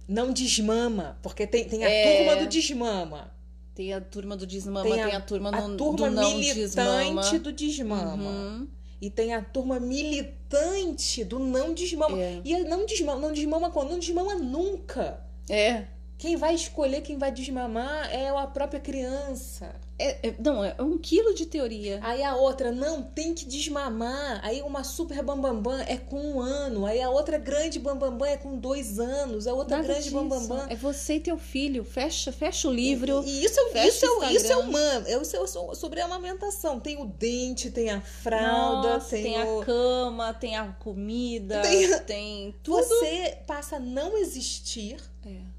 [0.08, 2.16] não desmama, porque tem, tem a É.
[2.26, 3.36] turma do desmama.
[3.76, 6.38] Tem a turma do desmama, Tem tem a- a, turma, A no, turma do não
[6.38, 7.40] militante desmama.
[7.40, 8.30] do desmama.
[8.30, 8.68] Uhum.
[9.02, 12.18] E tem a turma militante do não desmama.
[12.18, 12.42] É.
[12.46, 13.90] E a não desmama, não desmama quando?
[13.92, 15.22] Não desmama nunca.
[15.50, 15.88] É.
[16.22, 19.74] Quem vai escolher quem vai desmamar é a própria criança.
[19.98, 22.00] É, é- Não, é um quilo de teoria.
[22.04, 24.40] Aí a outra, não, tem que desmamar.
[24.44, 26.86] Aí uma super bambambam é com um ano.
[26.86, 29.48] Aí a outra grande bambambam é com dois anos.
[29.48, 30.68] A outra Nada grande bambambam.
[30.70, 31.84] É você e teu filho.
[31.84, 33.24] Fecha, fecha o livro.
[33.26, 35.08] E isso, é- isso, é, o o- isso é humano.
[35.08, 36.80] É, isso é so- sobre a amamentação.
[36.80, 39.62] Tem o dente, tem a fralda, Nossa, tem, tem, o...
[39.62, 42.78] a cama, tem a comida, Tem- tem, tudo.
[42.84, 44.98] Você passa a não existir.
[45.26, 45.51] É.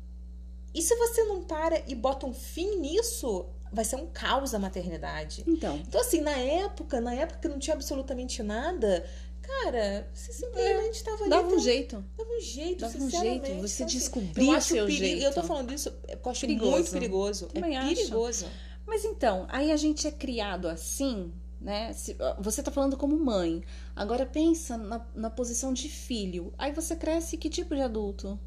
[0.74, 4.58] E se você não para e bota um fim nisso, vai ser um caos a
[4.58, 5.44] maternidade.
[5.46, 9.04] Então, Então, assim, na época, na época que não tinha absolutamente nada,
[9.42, 11.30] cara, você simplesmente estava ali.
[11.30, 12.04] dava um jeito.
[12.16, 13.40] Dava um jeito, Dava um jeito.
[13.40, 15.22] Você Então, assim, descobria acho seu perigo, jeito.
[15.24, 16.70] Eu tô falando isso porque eu acho Perigoso.
[16.70, 17.46] muito perigoso.
[17.48, 17.94] Também é acho.
[17.94, 18.46] perigoso.
[18.86, 21.92] Mas então, aí a gente é criado assim, né?
[21.92, 23.62] Se- você tá falando como mãe.
[23.94, 26.52] Agora pensa na, na posição de filho.
[26.58, 28.38] Aí você cresce que tipo de adulto?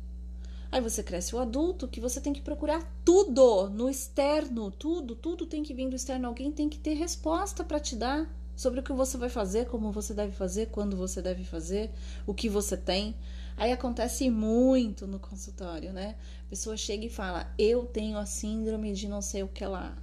[0.71, 5.45] Aí você cresce o adulto que você tem que procurar tudo no externo, tudo, tudo
[5.45, 6.27] tem que vir do externo.
[6.27, 9.91] Alguém tem que ter resposta para te dar sobre o que você vai fazer, como
[9.91, 11.91] você deve fazer, quando você deve fazer,
[12.25, 13.15] o que você tem.
[13.57, 16.15] Aí acontece muito no consultório, né?
[16.45, 19.97] A pessoa chega e fala: Eu tenho a síndrome de não sei o que lá.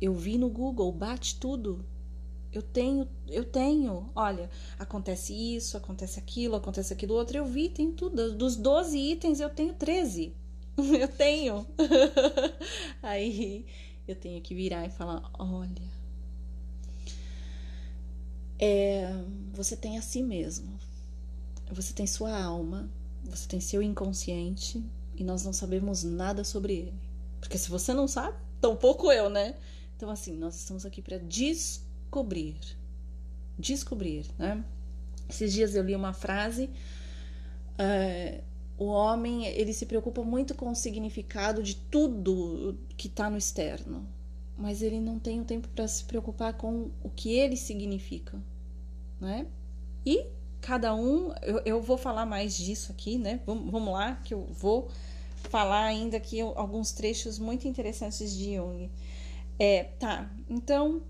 [0.00, 1.84] Eu vi no Google, bate tudo.
[2.54, 4.08] Eu tenho, eu tenho.
[4.14, 4.48] Olha,
[4.78, 7.36] acontece isso, acontece aquilo, acontece aquilo outro.
[7.36, 8.32] Eu vi, tem tudo.
[8.32, 10.32] Dos 12 itens, eu tenho 13.
[10.76, 11.64] Eu tenho.
[13.00, 13.64] Aí
[14.08, 15.88] eu tenho que virar e falar: olha,
[18.58, 19.08] é,
[19.52, 20.76] você tem a si mesmo.
[21.70, 22.90] Você tem sua alma,
[23.22, 24.84] você tem seu inconsciente
[25.16, 26.94] e nós não sabemos nada sobre ele.
[27.40, 29.54] Porque se você não sabe, tampouco eu, né?
[29.96, 31.18] Então, assim, nós estamos aqui para
[32.14, 32.56] descobrir.
[33.58, 34.64] Descobrir, né?
[35.28, 36.70] Esses dias eu li uma frase.
[37.78, 38.42] eh,
[38.78, 44.06] o homem ele se preocupa muito com o significado de tudo que está no externo,
[44.56, 48.40] mas ele não tem o tempo para se preocupar com o que ele significa,
[49.20, 49.46] né?
[50.04, 50.26] E
[50.60, 53.40] cada um, eu, eu vou falar mais disso aqui, né?
[53.46, 54.88] Vamos, vamos lá, que eu vou
[55.50, 58.90] falar ainda aqui alguns trechos muito interessantes de Jung.
[59.58, 61.02] É, tá, então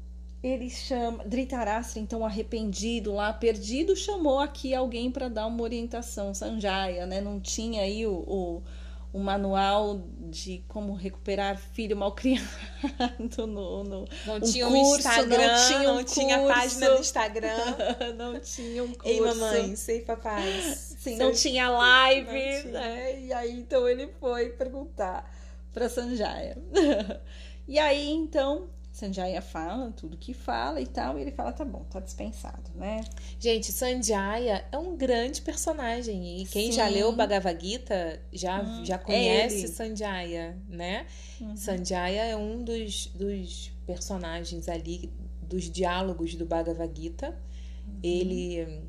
[0.46, 7.06] ele chama, Dhritarashtra, então arrependido lá, perdido, chamou aqui alguém para dar uma orientação, Sanjaya,
[7.06, 7.18] né?
[7.18, 8.62] Não tinha aí o, o,
[9.10, 12.46] o, manual de como recuperar filho mal criado
[13.38, 17.00] no, no não um tinha curso, um Instagram, não tinha, um não tinha página do
[17.00, 17.76] Instagram,
[18.14, 19.08] não tinha um curso.
[19.08, 20.42] Ei, mamãe, sei papai.
[20.74, 22.72] Sim, não tinha live, não tinha.
[22.72, 23.20] né?
[23.22, 25.24] E aí então ele foi perguntar
[25.72, 26.58] para Sanjaya.
[27.66, 31.84] e aí então Sanjaya fala tudo que fala e tal, e ele fala, tá bom,
[31.90, 33.02] tá dispensado, né?
[33.40, 36.76] Gente, Sanjaya é um grande personagem, e quem Sim.
[36.76, 41.08] já leu Bhagavad Gita já, hum, já conhece é Sanjaya, né?
[41.40, 41.56] Uhum.
[41.56, 47.36] Sanjaya é um dos, dos personagens ali, dos diálogos do Bhagavad Gita.
[47.84, 47.98] Uhum.
[48.00, 48.84] Ele,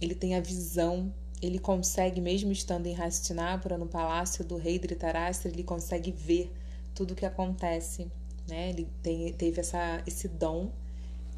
[0.00, 5.48] ele tem a visão ele consegue, mesmo estando em Hastinapura, no palácio do rei Dhritarashtra,
[5.48, 6.52] ele consegue ver
[6.92, 8.10] tudo o que acontece
[8.48, 8.70] né?
[8.70, 10.70] Ele tem, teve essa, esse dom.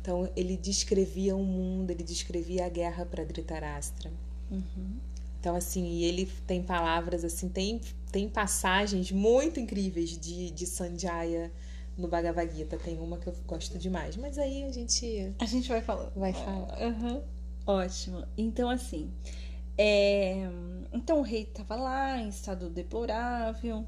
[0.01, 4.11] Então, ele descrevia o mundo, ele descrevia a guerra para Dhritarashtra.
[4.51, 4.97] Uhum.
[5.39, 7.81] Então, assim, e ele tem palavras, assim, tem,
[8.11, 11.53] tem passagens muito incríveis de, de Sanjaya
[11.99, 12.79] no Bhagavad Gita.
[12.79, 15.35] Tem uma que eu gosto demais, mas aí a gente...
[15.39, 16.11] A gente vai falar.
[16.17, 16.79] Vai falar.
[16.81, 17.23] Uhum.
[17.67, 18.25] Ótimo.
[18.39, 19.11] Então, assim...
[19.77, 20.49] É...
[20.93, 23.85] Então, o rei estava lá, em estado deplorável...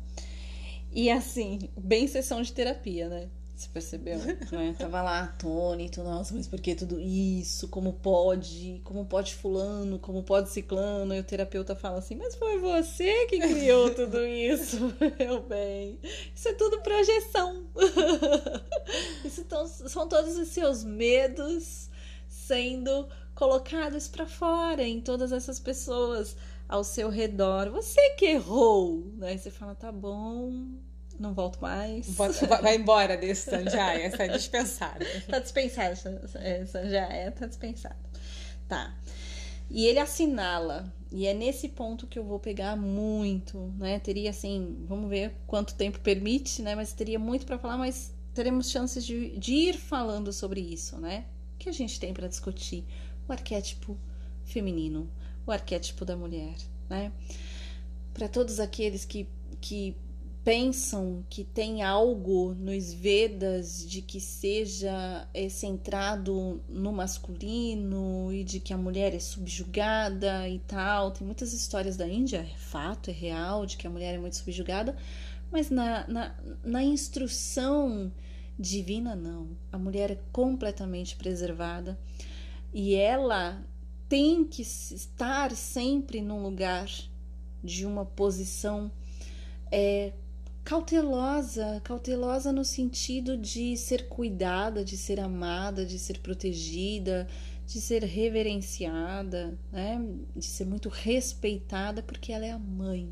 [0.92, 3.28] E assim, bem sessão de terapia, né?
[3.56, 4.18] Você percebeu?
[4.52, 4.74] né?
[4.78, 7.68] Tava lá atônito, nossa, mas por que tudo isso?
[7.68, 8.80] Como pode?
[8.84, 9.98] Como pode fulano?
[9.98, 11.14] Como pode ciclano?
[11.14, 15.98] E o terapeuta fala assim, mas foi você que criou tudo isso, meu bem.
[16.34, 17.64] Isso é tudo projeção.
[19.24, 21.88] isso tão, são todos os seus medos
[22.28, 26.36] sendo colocados para fora em todas essas pessoas
[26.72, 27.70] ao seu redor.
[27.70, 29.36] Você que errou, né?
[29.36, 30.50] Você fala, tá bom,
[31.20, 32.08] não volto mais.
[32.62, 35.04] Vai embora desse Sanjaya, essa é dispensada.
[35.28, 35.94] tá dispensado,
[36.66, 37.98] Sanjaya, tá dispensado.
[38.66, 38.96] Tá.
[39.70, 43.98] E ele assinala, e é nesse ponto que eu vou pegar muito, né?
[43.98, 46.74] Teria assim, vamos ver quanto tempo permite, né?
[46.74, 51.26] Mas teria muito para falar, mas teremos chances de, de ir falando sobre isso, né?
[51.54, 52.86] O que a gente tem para discutir?
[53.28, 53.98] O arquétipo
[54.42, 55.10] feminino
[55.46, 56.54] o arquétipo da mulher,
[56.88, 57.12] né?
[58.14, 59.26] Para todos aqueles que,
[59.60, 59.96] que
[60.44, 68.58] pensam que tem algo nos Vedas de que seja é, centrado no masculino e de
[68.58, 71.12] que a mulher é subjugada e tal.
[71.12, 74.36] Tem muitas histórias da Índia, é fato, é real, de que a mulher é muito
[74.36, 74.96] subjugada,
[75.50, 76.34] mas na, na,
[76.64, 78.12] na instrução
[78.58, 79.48] divina, não.
[79.70, 81.98] A mulher é completamente preservada
[82.74, 83.62] e ela
[84.12, 86.86] tem que estar sempre num lugar
[87.64, 88.92] de uma posição
[89.70, 90.12] é,
[90.62, 97.26] cautelosa, cautelosa no sentido de ser cuidada, de ser amada, de ser protegida,
[97.66, 99.98] de ser reverenciada, né?
[100.36, 103.08] de ser muito respeitada, porque ela é a mãe.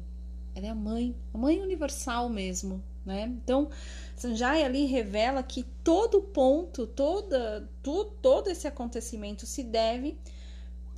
[0.55, 3.23] Ela é a mãe, a mãe universal mesmo, né?
[3.43, 3.71] Então,
[4.17, 10.19] Sanjay ali revela que todo ponto, toda, tu, todo esse acontecimento se deve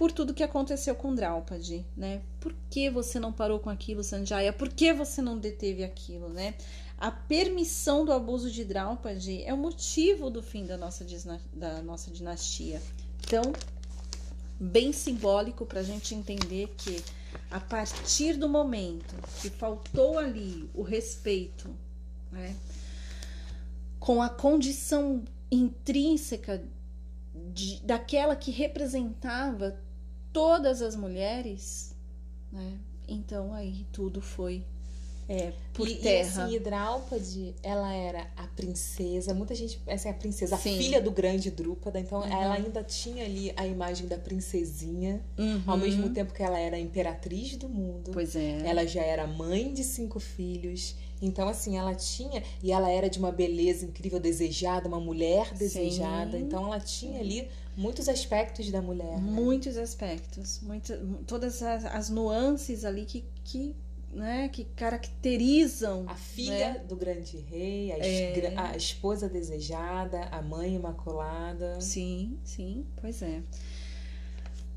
[0.03, 2.23] por tudo que aconteceu com Draupadi, né?
[2.41, 4.53] Por que você não parou com aquilo, Sanjaya?
[4.53, 6.55] Por que você não deteve aquilo, né?
[6.99, 11.07] A permissão do abuso de Draupadi é o motivo do fim da nossa,
[11.55, 12.83] da nossa dinastia.
[13.25, 13.53] Então,
[14.59, 17.01] bem simbólico para a gente entender que
[17.49, 21.71] a partir do momento que faltou ali o respeito,
[22.33, 22.57] né,
[24.01, 26.61] com a condição intrínseca
[27.53, 29.81] de, daquela que representava
[30.33, 31.95] todas as mulheres,
[32.51, 32.79] né?
[33.07, 34.65] Então aí tudo foi
[35.29, 36.43] é, por e, terra.
[36.43, 40.75] E assim, Hidralpade, ela era a princesa, muita gente, essa é a princesa, Sim.
[40.75, 42.27] a filha do grande Drúpada, então uhum.
[42.27, 45.63] ela ainda tinha ali a imagem da princesinha, uhum.
[45.67, 48.11] ao mesmo tempo que ela era a imperatriz do mundo.
[48.13, 48.63] Pois é.
[48.65, 50.97] Ela já era mãe de cinco filhos.
[51.21, 56.33] Então, assim, ela tinha, e ela era de uma beleza incrível, desejada, uma mulher desejada.
[56.37, 56.45] Sim.
[56.45, 59.21] Então, ela tinha ali muitos aspectos da mulher.
[59.21, 59.31] Né?
[59.31, 60.61] Muitos aspectos.
[60.61, 63.75] Muita, todas as, as nuances ali que, que
[64.13, 66.79] né, que caracterizam a filha né?
[66.81, 68.55] do grande rei, a, é...
[68.57, 71.81] a, esposa desejada, a mãe imaculada.
[71.81, 73.43] Sim, sim, pois é.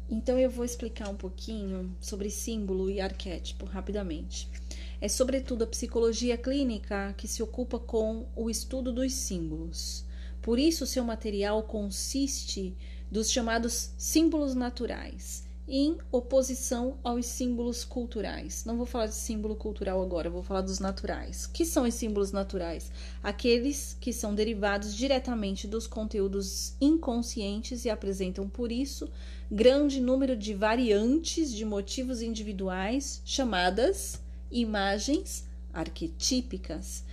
[0.10, 4.50] então eu vou explicar um pouquinho sobre símbolo e arquétipo rapidamente.
[5.02, 10.05] É sobretudo a psicologia clínica que se ocupa com o estudo dos símbolos.
[10.46, 12.78] Por isso, seu material consiste
[13.10, 18.64] dos chamados símbolos naturais, em oposição aos símbolos culturais.
[18.64, 21.48] Não vou falar de símbolo cultural agora, vou falar dos naturais.
[21.48, 22.91] Que são os símbolos naturais?
[23.24, 29.10] Aqueles que são derivados diretamente dos conteúdos inconscientes e apresentam, por isso,
[29.50, 34.22] grande número de variantes de motivos individuais chamadas
[34.52, 35.43] imagens
[35.74, 37.04] arquetípicas.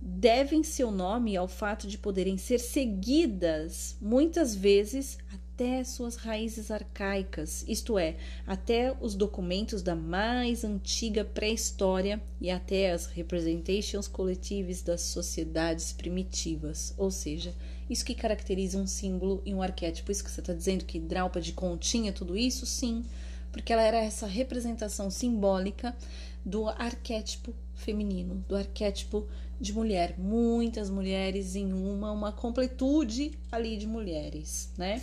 [0.00, 7.64] Devem seu nome ao fato de poderem ser seguidas muitas vezes até suas raízes arcaicas,
[7.66, 15.00] isto é, até os documentos da mais antiga pré-história e até as representations coletivas das
[15.00, 17.52] sociedades primitivas, ou seja,
[17.90, 20.12] isso que caracteriza um símbolo e um arquétipo.
[20.12, 22.64] Isso que você está dizendo que Draupadi continha tudo isso?
[22.64, 23.04] Sim,
[23.50, 25.96] porque ela era essa representação simbólica
[26.44, 29.26] do arquétipo feminino, do arquétipo
[29.60, 30.16] de mulher.
[30.18, 35.02] Muitas mulheres em uma, uma completude ali de mulheres, né?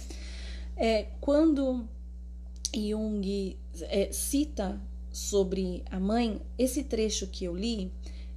[0.78, 1.88] É, quando
[2.74, 4.82] Jung é, cita
[5.12, 7.92] sobre a mãe, esse trecho que eu li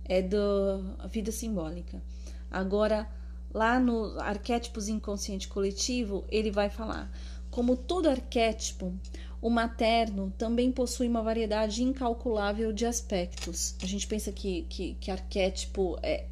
[0.04, 2.02] é da Vida Simbólica.
[2.50, 3.08] Agora,
[3.52, 7.10] lá no Arquétipos Inconsciente Coletivo, ele vai falar:
[7.50, 8.94] como todo arquétipo,
[9.40, 13.74] o materno também possui uma variedade incalculável de aspectos.
[13.82, 16.26] A gente pensa que, que, que arquétipo é.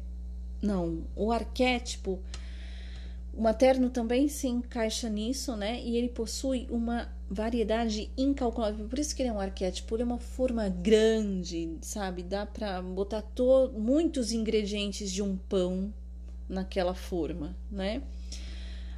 [0.61, 2.19] Não, o arquétipo
[3.37, 5.79] o materno também se encaixa nisso, né?
[5.79, 8.87] E ele possui uma variedade incalculável.
[8.87, 12.23] Por isso que ele é um arquétipo, ele é uma forma grande, sabe?
[12.23, 13.23] Dá para botar
[13.77, 15.93] muitos ingredientes de um pão
[16.49, 18.01] naquela forma, né?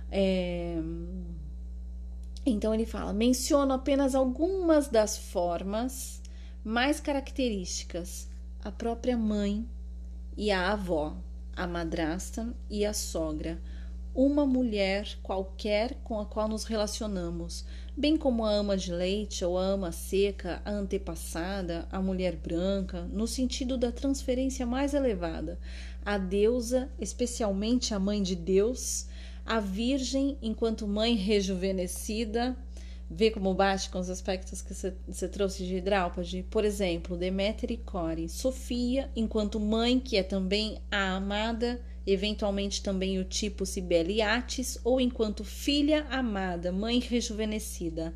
[0.10, 0.78] É...
[2.50, 6.22] Então ele fala: menciono apenas algumas das formas
[6.64, 8.28] mais características,
[8.64, 9.68] a própria mãe
[10.36, 11.16] e a avó,
[11.56, 13.60] a madrasta e a sogra
[14.14, 17.64] uma mulher qualquer com a qual nos relacionamos,
[17.95, 23.04] bem como a ama de leite ou a ama seca, a antepassada, a mulher branca,
[23.14, 25.60] no sentido da transferência mais elevada,
[26.04, 29.08] a deusa, especialmente a mãe de Deus,
[29.50, 32.56] a virgem enquanto mãe rejuvenescida,
[33.10, 36.45] vê como bate com os aspectos que você trouxe de Hidrálpade.
[36.50, 38.30] Por exemplo, Deméter e Core.
[38.30, 41.82] Sofia, enquanto mãe, que é também a amada
[42.12, 48.14] eventualmente também o tipo Sibeliatis, ou enquanto filha amada, mãe rejuvenescida.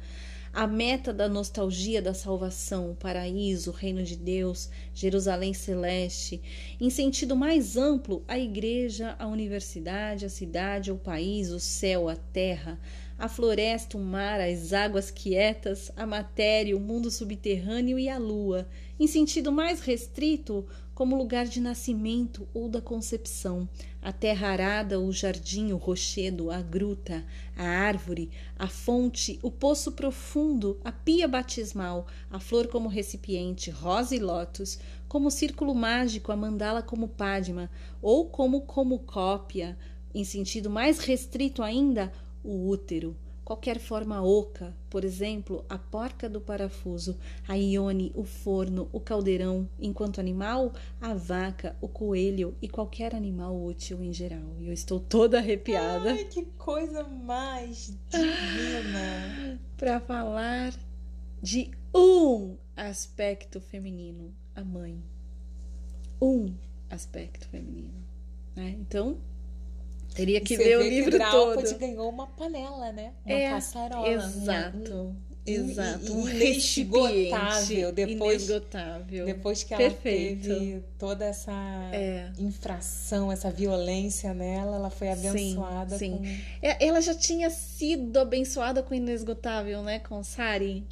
[0.55, 6.39] A meta da nostalgia da salvação, o paraíso, o reino de Deus, Jerusalém celeste.
[6.79, 12.15] Em sentido mais amplo, a igreja, a universidade, a cidade, o país, o céu, a
[12.15, 12.79] terra,
[13.17, 18.67] a floresta, o mar, as águas quietas, a matéria, o mundo subterrâneo e a lua.
[18.99, 23.67] Em sentido mais restrito, como lugar de nascimento ou da concepção,
[24.01, 27.25] a terra arada, o jardim, o rochedo, a gruta,
[27.57, 34.15] a árvore, a fonte, o poço profundo, a pia batismal, a flor como recipiente, rosa
[34.15, 34.77] e lótus,
[35.07, 37.71] como círculo mágico, a mandala como pádima,
[38.01, 39.77] ou como como cópia,
[40.13, 42.13] em sentido mais restrito ainda,
[42.43, 47.17] o útero, qualquer forma oca, por exemplo, a porca do parafuso,
[47.47, 53.61] a ione, o forno, o caldeirão, enquanto animal, a vaca, o coelho e qualquer animal
[53.61, 54.55] útil em geral.
[54.59, 56.11] E eu estou toda arrepiada.
[56.11, 59.59] Ai, que coisa mais divina!
[59.77, 60.73] Para falar
[61.41, 65.03] de um aspecto feminino, a mãe.
[66.21, 66.53] Um
[66.89, 68.03] aspecto feminino.
[68.55, 68.69] Né?
[68.79, 69.17] Então,
[70.13, 71.77] Teria que ver o livro que todo.
[71.77, 73.13] ganhou uma panela, né?
[73.25, 74.09] Uma é, caçarola.
[74.09, 75.15] Exato.
[75.45, 79.25] Exato, um inesgotável depois, inesgotável.
[79.25, 80.47] depois que ela Perfeito.
[80.47, 81.51] teve toda essa
[81.91, 82.31] é.
[82.39, 85.97] infração, essa violência nela, ela foi abençoada.
[85.97, 86.39] Sim, sim.
[86.61, 86.65] Com...
[86.65, 90.85] É, ela já tinha sido abençoada com inesgotável, né, com Sari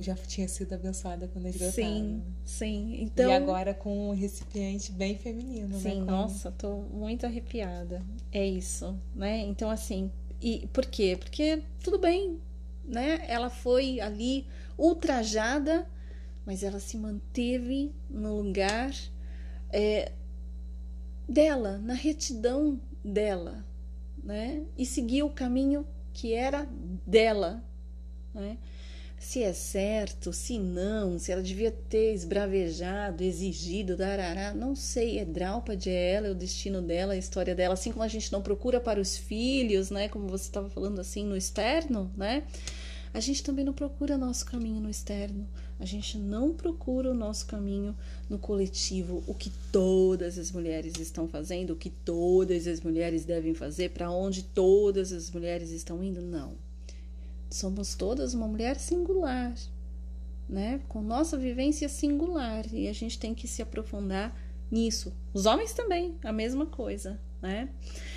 [0.00, 2.96] já tinha sido abençoada quando eles Sim, sim.
[3.00, 5.94] Então, e agora com um recipiente bem feminino, sim, né?
[5.94, 8.02] Sim, nossa, tô muito arrepiada.
[8.32, 9.40] É isso, né?
[9.40, 10.10] Então, assim,
[10.40, 11.16] e por quê?
[11.18, 12.40] Porque tudo bem,
[12.84, 13.24] né?
[13.28, 15.86] Ela foi ali ultrajada,
[16.44, 18.92] mas ela se manteve no lugar
[19.70, 20.12] é,
[21.28, 23.64] dela, na retidão dela,
[24.22, 24.64] né?
[24.76, 26.66] E seguiu o caminho que era
[27.06, 27.62] dela,
[28.34, 28.58] né?
[29.18, 35.24] Se é certo, se não, se ela devia ter esbravejado, exigido, darará, não sei, é
[35.24, 38.42] Draupadi, é ela, é o destino dela, a história dela, assim como a gente não
[38.42, 42.44] procura para os filhos, né, como você estava falando assim, no externo, né,
[43.16, 45.48] a gente também não procura nosso caminho no externo.
[45.80, 47.96] A gente não procura o nosso caminho
[48.28, 53.54] no coletivo, o que todas as mulheres estão fazendo, o que todas as mulheres devem
[53.54, 56.20] fazer, para onde todas as mulheres estão indo.
[56.20, 56.65] Não.
[57.50, 59.54] Somos todas uma mulher singular,
[60.48, 60.80] né?
[60.88, 64.36] Com nossa vivência singular e a gente tem que se aprofundar
[64.70, 65.12] nisso.
[65.32, 67.68] Os homens também, a mesma coisa, né?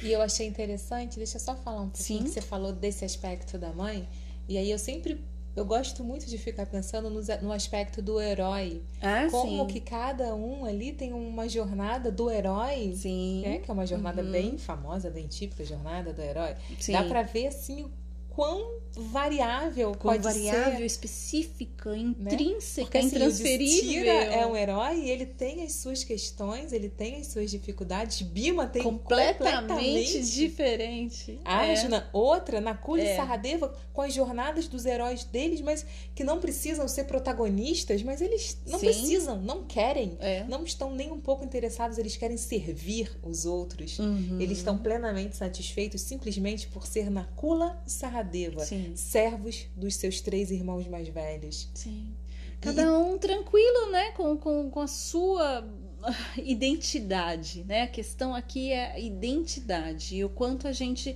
[0.02, 2.26] E eu achei interessante, deixa eu só falar um pouquinho Sim.
[2.26, 4.08] que você falou desse aspecto da mãe.
[4.48, 5.24] E aí eu sempre
[5.56, 8.82] eu gosto muito de ficar pensando no, no aspecto do herói.
[9.02, 9.74] Ah, como sim.
[9.74, 12.94] que cada um ali tem uma jornada do herói.
[12.96, 13.42] Sim.
[13.42, 13.60] Né?
[13.60, 14.32] Que é uma jornada uhum.
[14.32, 16.56] bem famosa, bem típica, jornada do herói.
[16.80, 16.94] Sim.
[16.94, 17.92] Dá pra ver assim
[18.30, 20.86] quão variável quão pode variável, ser.
[20.86, 21.98] específica, né?
[21.98, 22.84] intrínseca?
[22.84, 24.12] Porque, assim, intransferível.
[24.12, 28.22] é um herói e ele tem as suas questões, ele tem as suas dificuldades.
[28.22, 31.40] Bima tem completamente, completamente diferente.
[31.44, 32.10] Arjuna, é.
[32.14, 33.14] outra, Nakula é.
[33.14, 38.22] e Saradeva, com as jornadas dos heróis deles, mas que não precisam ser protagonistas, mas
[38.22, 38.86] eles não Sim.
[38.86, 40.44] precisam, não querem, é.
[40.46, 43.98] não estão nem um pouco interessados, eles querem servir os outros.
[44.00, 44.38] Uhum.
[44.40, 48.96] Eles estão plenamente satisfeitos simplesmente por ser Nakula e Saradeva Mahadeva, Sim.
[48.96, 51.70] servos dos seus três irmãos mais velhos.
[51.74, 52.14] Sim.
[52.62, 52.90] Cada e...
[52.90, 54.12] um tranquilo, né?
[54.12, 55.68] Com, com, com a sua
[56.38, 57.84] identidade, né?
[57.84, 61.16] A questão aqui é a identidade e o quanto a gente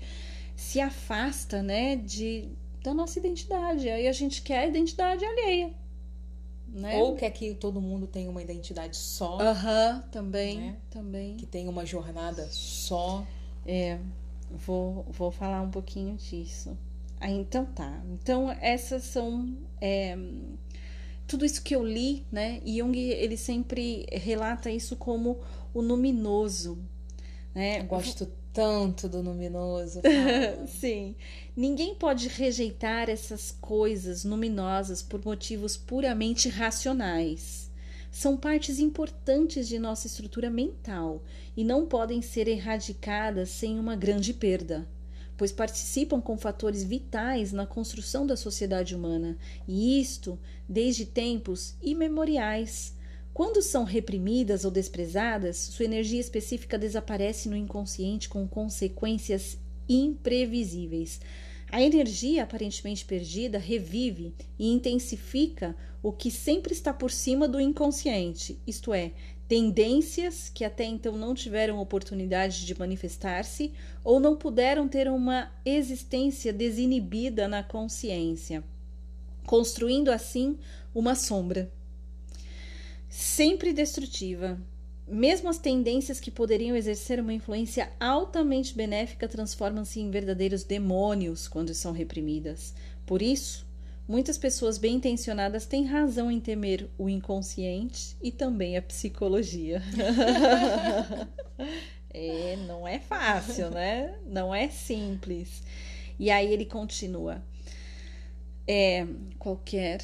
[0.55, 1.95] se afasta, né?
[1.95, 2.49] De,
[2.83, 3.89] da nossa identidade.
[3.89, 5.73] Aí a gente quer a identidade alheia.
[6.67, 6.97] Né?
[6.97, 9.39] Ou quer que todo mundo tenha uma identidade só.
[9.39, 10.77] Aham, uhum, também, né?
[10.89, 11.37] também.
[11.37, 13.23] Que tenha uma jornada só.
[13.63, 13.99] É,
[14.49, 16.75] vou, vou falar um pouquinho disso.
[17.23, 18.03] Ah, então tá.
[18.11, 20.17] Então essas são é,
[21.25, 22.59] tudo isso que eu li, né?
[22.65, 25.39] E Jung ele sempre relata isso como
[25.73, 26.77] o luminoso,
[27.55, 27.79] né?
[27.79, 30.01] Eu gosto tanto do luminoso.
[30.67, 31.15] Sim.
[31.55, 37.71] Ninguém pode rejeitar essas coisas luminosas por motivos puramente racionais.
[38.11, 41.23] São partes importantes de nossa estrutura mental
[41.55, 44.85] e não podem ser erradicadas sem uma grande perda
[45.37, 52.95] pois participam com fatores vitais na construção da sociedade humana, e isto desde tempos imemoriais.
[53.33, 59.57] Quando são reprimidas ou desprezadas, sua energia específica desaparece no inconsciente com consequências
[59.89, 61.19] imprevisíveis.
[61.71, 68.59] A energia aparentemente perdida revive e intensifica o que sempre está por cima do inconsciente,
[68.67, 69.13] isto é,
[69.53, 73.71] tendências que até então não tiveram oportunidade de manifestar-se
[74.03, 78.63] ou não puderam ter uma existência desinibida na consciência,
[79.45, 80.57] construindo assim
[80.91, 81.71] uma sombra.
[83.07, 84.59] Sempre destrutiva.
[85.07, 91.75] Mesmo as tendências que poderiam exercer uma influência altamente benéfica transformam-se em verdadeiros demônios quando
[91.75, 92.73] são reprimidas.
[93.05, 93.67] Por isso,
[94.07, 99.81] Muitas pessoas bem intencionadas têm razão em temer o inconsciente e também a psicologia.
[102.13, 104.13] é, não é fácil, né?
[104.25, 105.63] Não é simples.
[106.19, 107.41] E aí ele continua.
[108.67, 109.07] É,
[109.39, 110.01] qualquer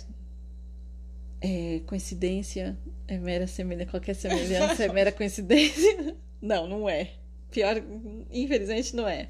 [1.42, 3.92] é, coincidência é mera semelhança.
[3.92, 6.16] Qualquer semelhança é mera coincidência.
[6.42, 7.12] Não, não é.
[7.52, 7.76] Pior,
[8.32, 9.28] infelizmente, não é.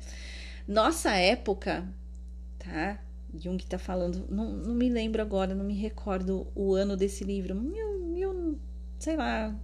[0.68, 1.88] Nossa época,
[2.60, 3.00] tá?
[3.38, 7.54] Jung está falando, não, não me lembro agora, não me recordo o ano desse livro,
[7.56, 8.60] mil, mil
[8.98, 9.56] sei lá,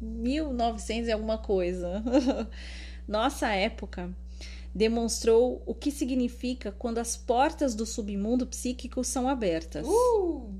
[0.00, 2.02] 1900 e alguma coisa.
[3.06, 4.14] Nossa época
[4.74, 9.86] demonstrou o que significa quando as portas do submundo psíquico são abertas.
[9.86, 10.54] Uh!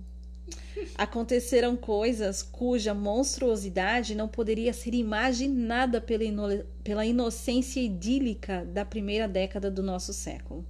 [0.96, 9.28] Aconteceram coisas cuja monstruosidade não poderia ser imaginada pela, ino pela inocência idílica da primeira
[9.28, 10.64] década do nosso século.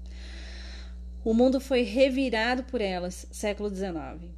[1.28, 4.32] O mundo foi revirado por elas, século XIX.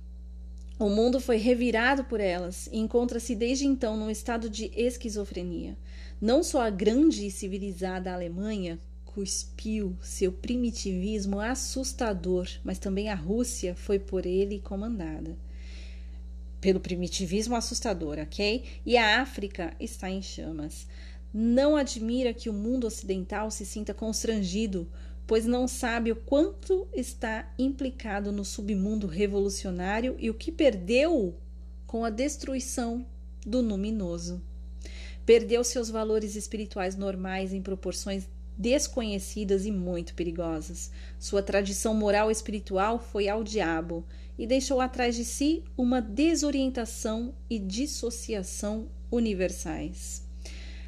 [0.77, 5.79] O mundo foi revirado por elas e encontra-se desde então num estado de esquizofrenia.
[6.21, 13.77] Não só a grande e civilizada Alemanha cuspiu seu primitivismo assustador, mas também a Rússia
[13.77, 15.39] foi por ele comandada.
[16.61, 18.65] Pelo primitivismo assustador, ok?
[18.85, 20.89] E a África está em chamas.
[21.33, 24.89] Não admira que o mundo ocidental se sinta constrangido
[25.31, 31.37] pois não sabe o quanto está implicado no submundo revolucionário e o que perdeu
[31.87, 33.07] com a destruição
[33.47, 34.43] do luminoso.
[35.25, 38.27] Perdeu seus valores espirituais normais em proporções
[38.59, 40.91] desconhecidas e muito perigosas.
[41.17, 44.05] Sua tradição moral espiritual foi ao diabo
[44.37, 50.29] e deixou atrás de si uma desorientação e dissociação universais.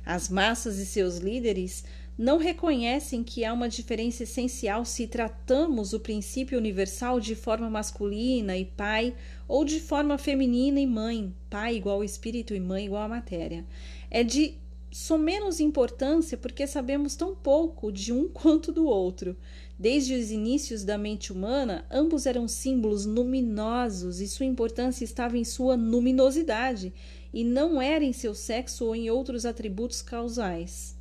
[0.05, 1.85] As massas e seus líderes
[2.17, 8.57] não reconhecem que há uma diferença essencial se tratamos o princípio universal de forma masculina
[8.57, 9.15] e pai,
[9.49, 13.65] ou de forma feminina e mãe, pai igual espírito e mãe igual matéria.
[14.11, 14.59] É de
[14.91, 19.35] somenos importância porque sabemos tão pouco de um quanto do outro.
[19.79, 25.45] Desde os inícios da mente humana, ambos eram símbolos luminosos e sua importância estava em
[25.45, 26.93] sua luminosidade
[27.33, 31.01] e não era em seu sexo ou em outros atributos causais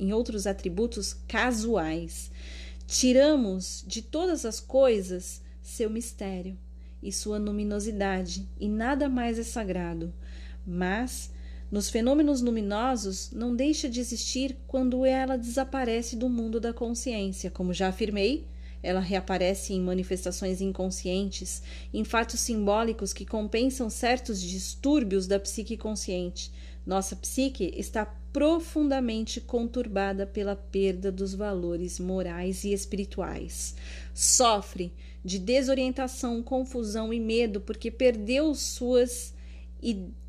[0.00, 2.30] em outros atributos casuais.
[2.86, 6.58] Tiramos de todas as coisas seu mistério
[7.02, 10.12] e sua luminosidade, e nada mais é sagrado.
[10.66, 11.30] Mas,
[11.70, 17.50] nos fenômenos luminosos, não deixa de existir quando ela desaparece do mundo da consciência.
[17.50, 18.46] Como já afirmei,
[18.82, 26.50] ela reaparece em manifestações inconscientes, em fatos simbólicos que compensam certos distúrbios da psique consciente.
[26.86, 33.74] Nossa psique está profundamente conturbada pela perda dos valores morais e espirituais.
[34.14, 34.92] Sofre
[35.24, 39.34] de desorientação, confusão e medo porque perdeu suas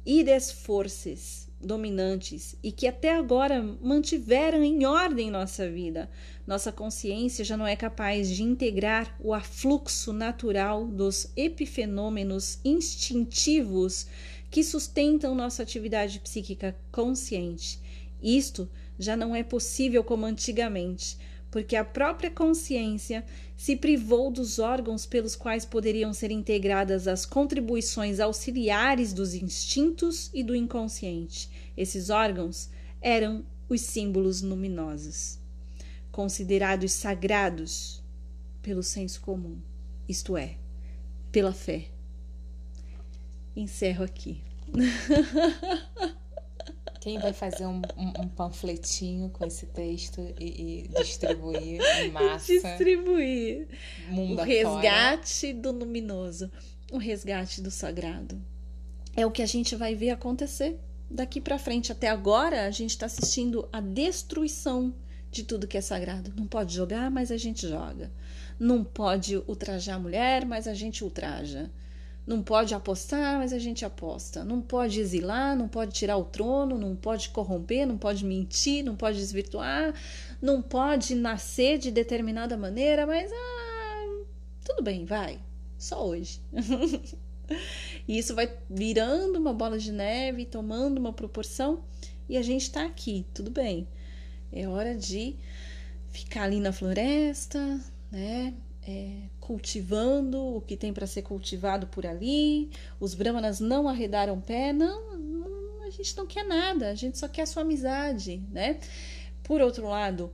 [0.06, 6.10] ides forças dominantes e que até agora mantiveram em ordem nossa vida.
[6.46, 14.08] Nossa consciência já não é capaz de integrar o afluxo natural dos epifenômenos instintivos
[14.52, 17.80] que sustentam nossa atividade psíquica consciente.
[18.22, 21.18] Isto já não é possível como antigamente,
[21.50, 23.26] porque a própria consciência
[23.56, 30.44] se privou dos órgãos pelos quais poderiam ser integradas as contribuições auxiliares dos instintos e
[30.44, 31.50] do inconsciente.
[31.76, 32.70] Esses órgãos
[33.02, 35.40] eram os símbolos luminosos,
[36.12, 38.04] considerados sagrados
[38.62, 39.58] pelo senso comum,
[40.08, 40.58] isto é,
[41.32, 41.88] pela fé.
[43.56, 44.42] Encerro aqui.
[47.02, 52.46] Quem vai fazer um, um, um, panfletinho com esse texto e, e distribuir em massa?
[52.46, 53.68] Distribuir.
[54.08, 56.52] Mundo o resgate do luminoso,
[56.92, 58.40] o resgate do sagrado.
[59.16, 60.80] É o que a gente vai ver acontecer
[61.10, 61.92] daqui para frente.
[61.92, 64.94] Até agora, a gente está assistindo a destruição
[65.32, 66.32] de tudo que é sagrado.
[66.38, 68.12] Não pode jogar, mas a gente joga.
[68.60, 71.72] Não pode ultrajar a mulher, mas a gente ultraja.
[72.26, 74.44] Não pode apostar, mas a gente aposta.
[74.44, 78.96] Não pode exilar, não pode tirar o trono, não pode corromper, não pode mentir, não
[78.96, 79.94] pode desvirtuar,
[80.42, 84.24] não pode nascer de determinada maneira, mas ah,
[84.64, 85.40] tudo bem, vai.
[85.78, 86.40] Só hoje.
[88.08, 91.84] e isso vai virando uma bola de neve, tomando uma proporção,
[92.30, 93.88] e a gente está aqui, tudo bem.
[94.52, 95.36] É hora de
[96.12, 97.80] ficar ali na floresta,
[98.12, 98.54] né?
[98.88, 102.70] É, cultivando o que tem para ser cultivado por ali.
[103.00, 107.28] Os brahmanas não arredaram pé, não, não, a gente não quer nada, a gente só
[107.28, 108.80] quer a sua amizade, né?
[109.44, 110.32] Por outro lado,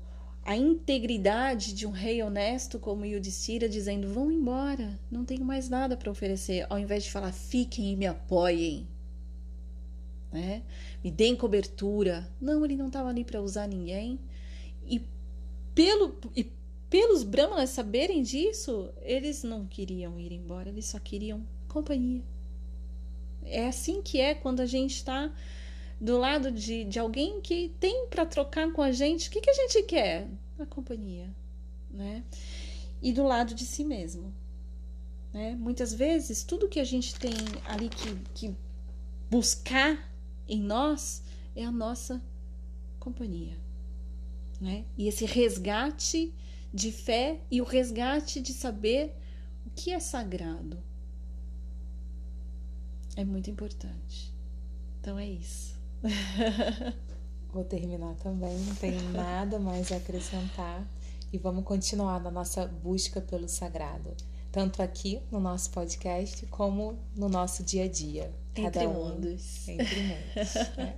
[0.48, 5.98] a integridade de um rei honesto como Yudhishthira dizendo: vão embora, não tenho mais nada
[5.98, 8.88] para oferecer, ao invés de falar: fiquem e me apoiem.
[10.32, 10.62] Né?
[11.04, 12.30] Me deem cobertura.
[12.40, 14.20] Não, ele não estava ali para usar ninguém.
[14.86, 15.02] E
[15.74, 16.44] pelo, e
[16.90, 22.24] pelos brahmanas saberem disso, eles não queriam ir embora, eles só queriam companhia.
[23.44, 25.32] É assim que é quando a gente está
[26.00, 29.28] do lado de, de alguém que tem para trocar com a gente.
[29.28, 30.28] O que, que a gente quer?
[30.60, 31.30] A companhia,
[31.90, 32.24] né?
[33.02, 34.34] E do lado de si mesmo.
[35.34, 35.56] Né?
[35.56, 37.34] Muitas vezes, tudo que a gente tem
[37.66, 38.56] ali que, que
[39.30, 40.12] buscar
[40.48, 41.22] em nós
[41.56, 42.22] é a nossa
[43.00, 43.58] companhia.
[44.60, 44.86] Né?
[44.98, 46.34] E esse resgate
[46.78, 49.16] de fé e o resgate de saber
[49.66, 50.78] o que é sagrado.
[53.16, 54.32] É muito importante.
[55.00, 55.76] Então é isso.
[57.52, 60.86] Vou terminar também, não tenho nada mais a acrescentar
[61.34, 64.16] e vamos continuar na nossa busca pelo sagrado,
[64.52, 68.32] tanto aqui no nosso podcast como no nosso dia a dia.
[68.54, 69.68] Cada entre um, mundos.
[69.68, 70.54] Entre mundos.
[70.78, 70.96] né?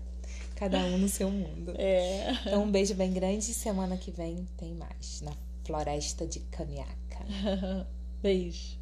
[0.56, 1.74] Cada um no seu mundo.
[1.78, 2.34] É.
[2.46, 5.22] Então, um beijo bem grande e semana que vem tem mais.
[5.22, 5.32] Na
[5.70, 7.24] Floresta de Caniaca.
[8.24, 8.80] Beijo.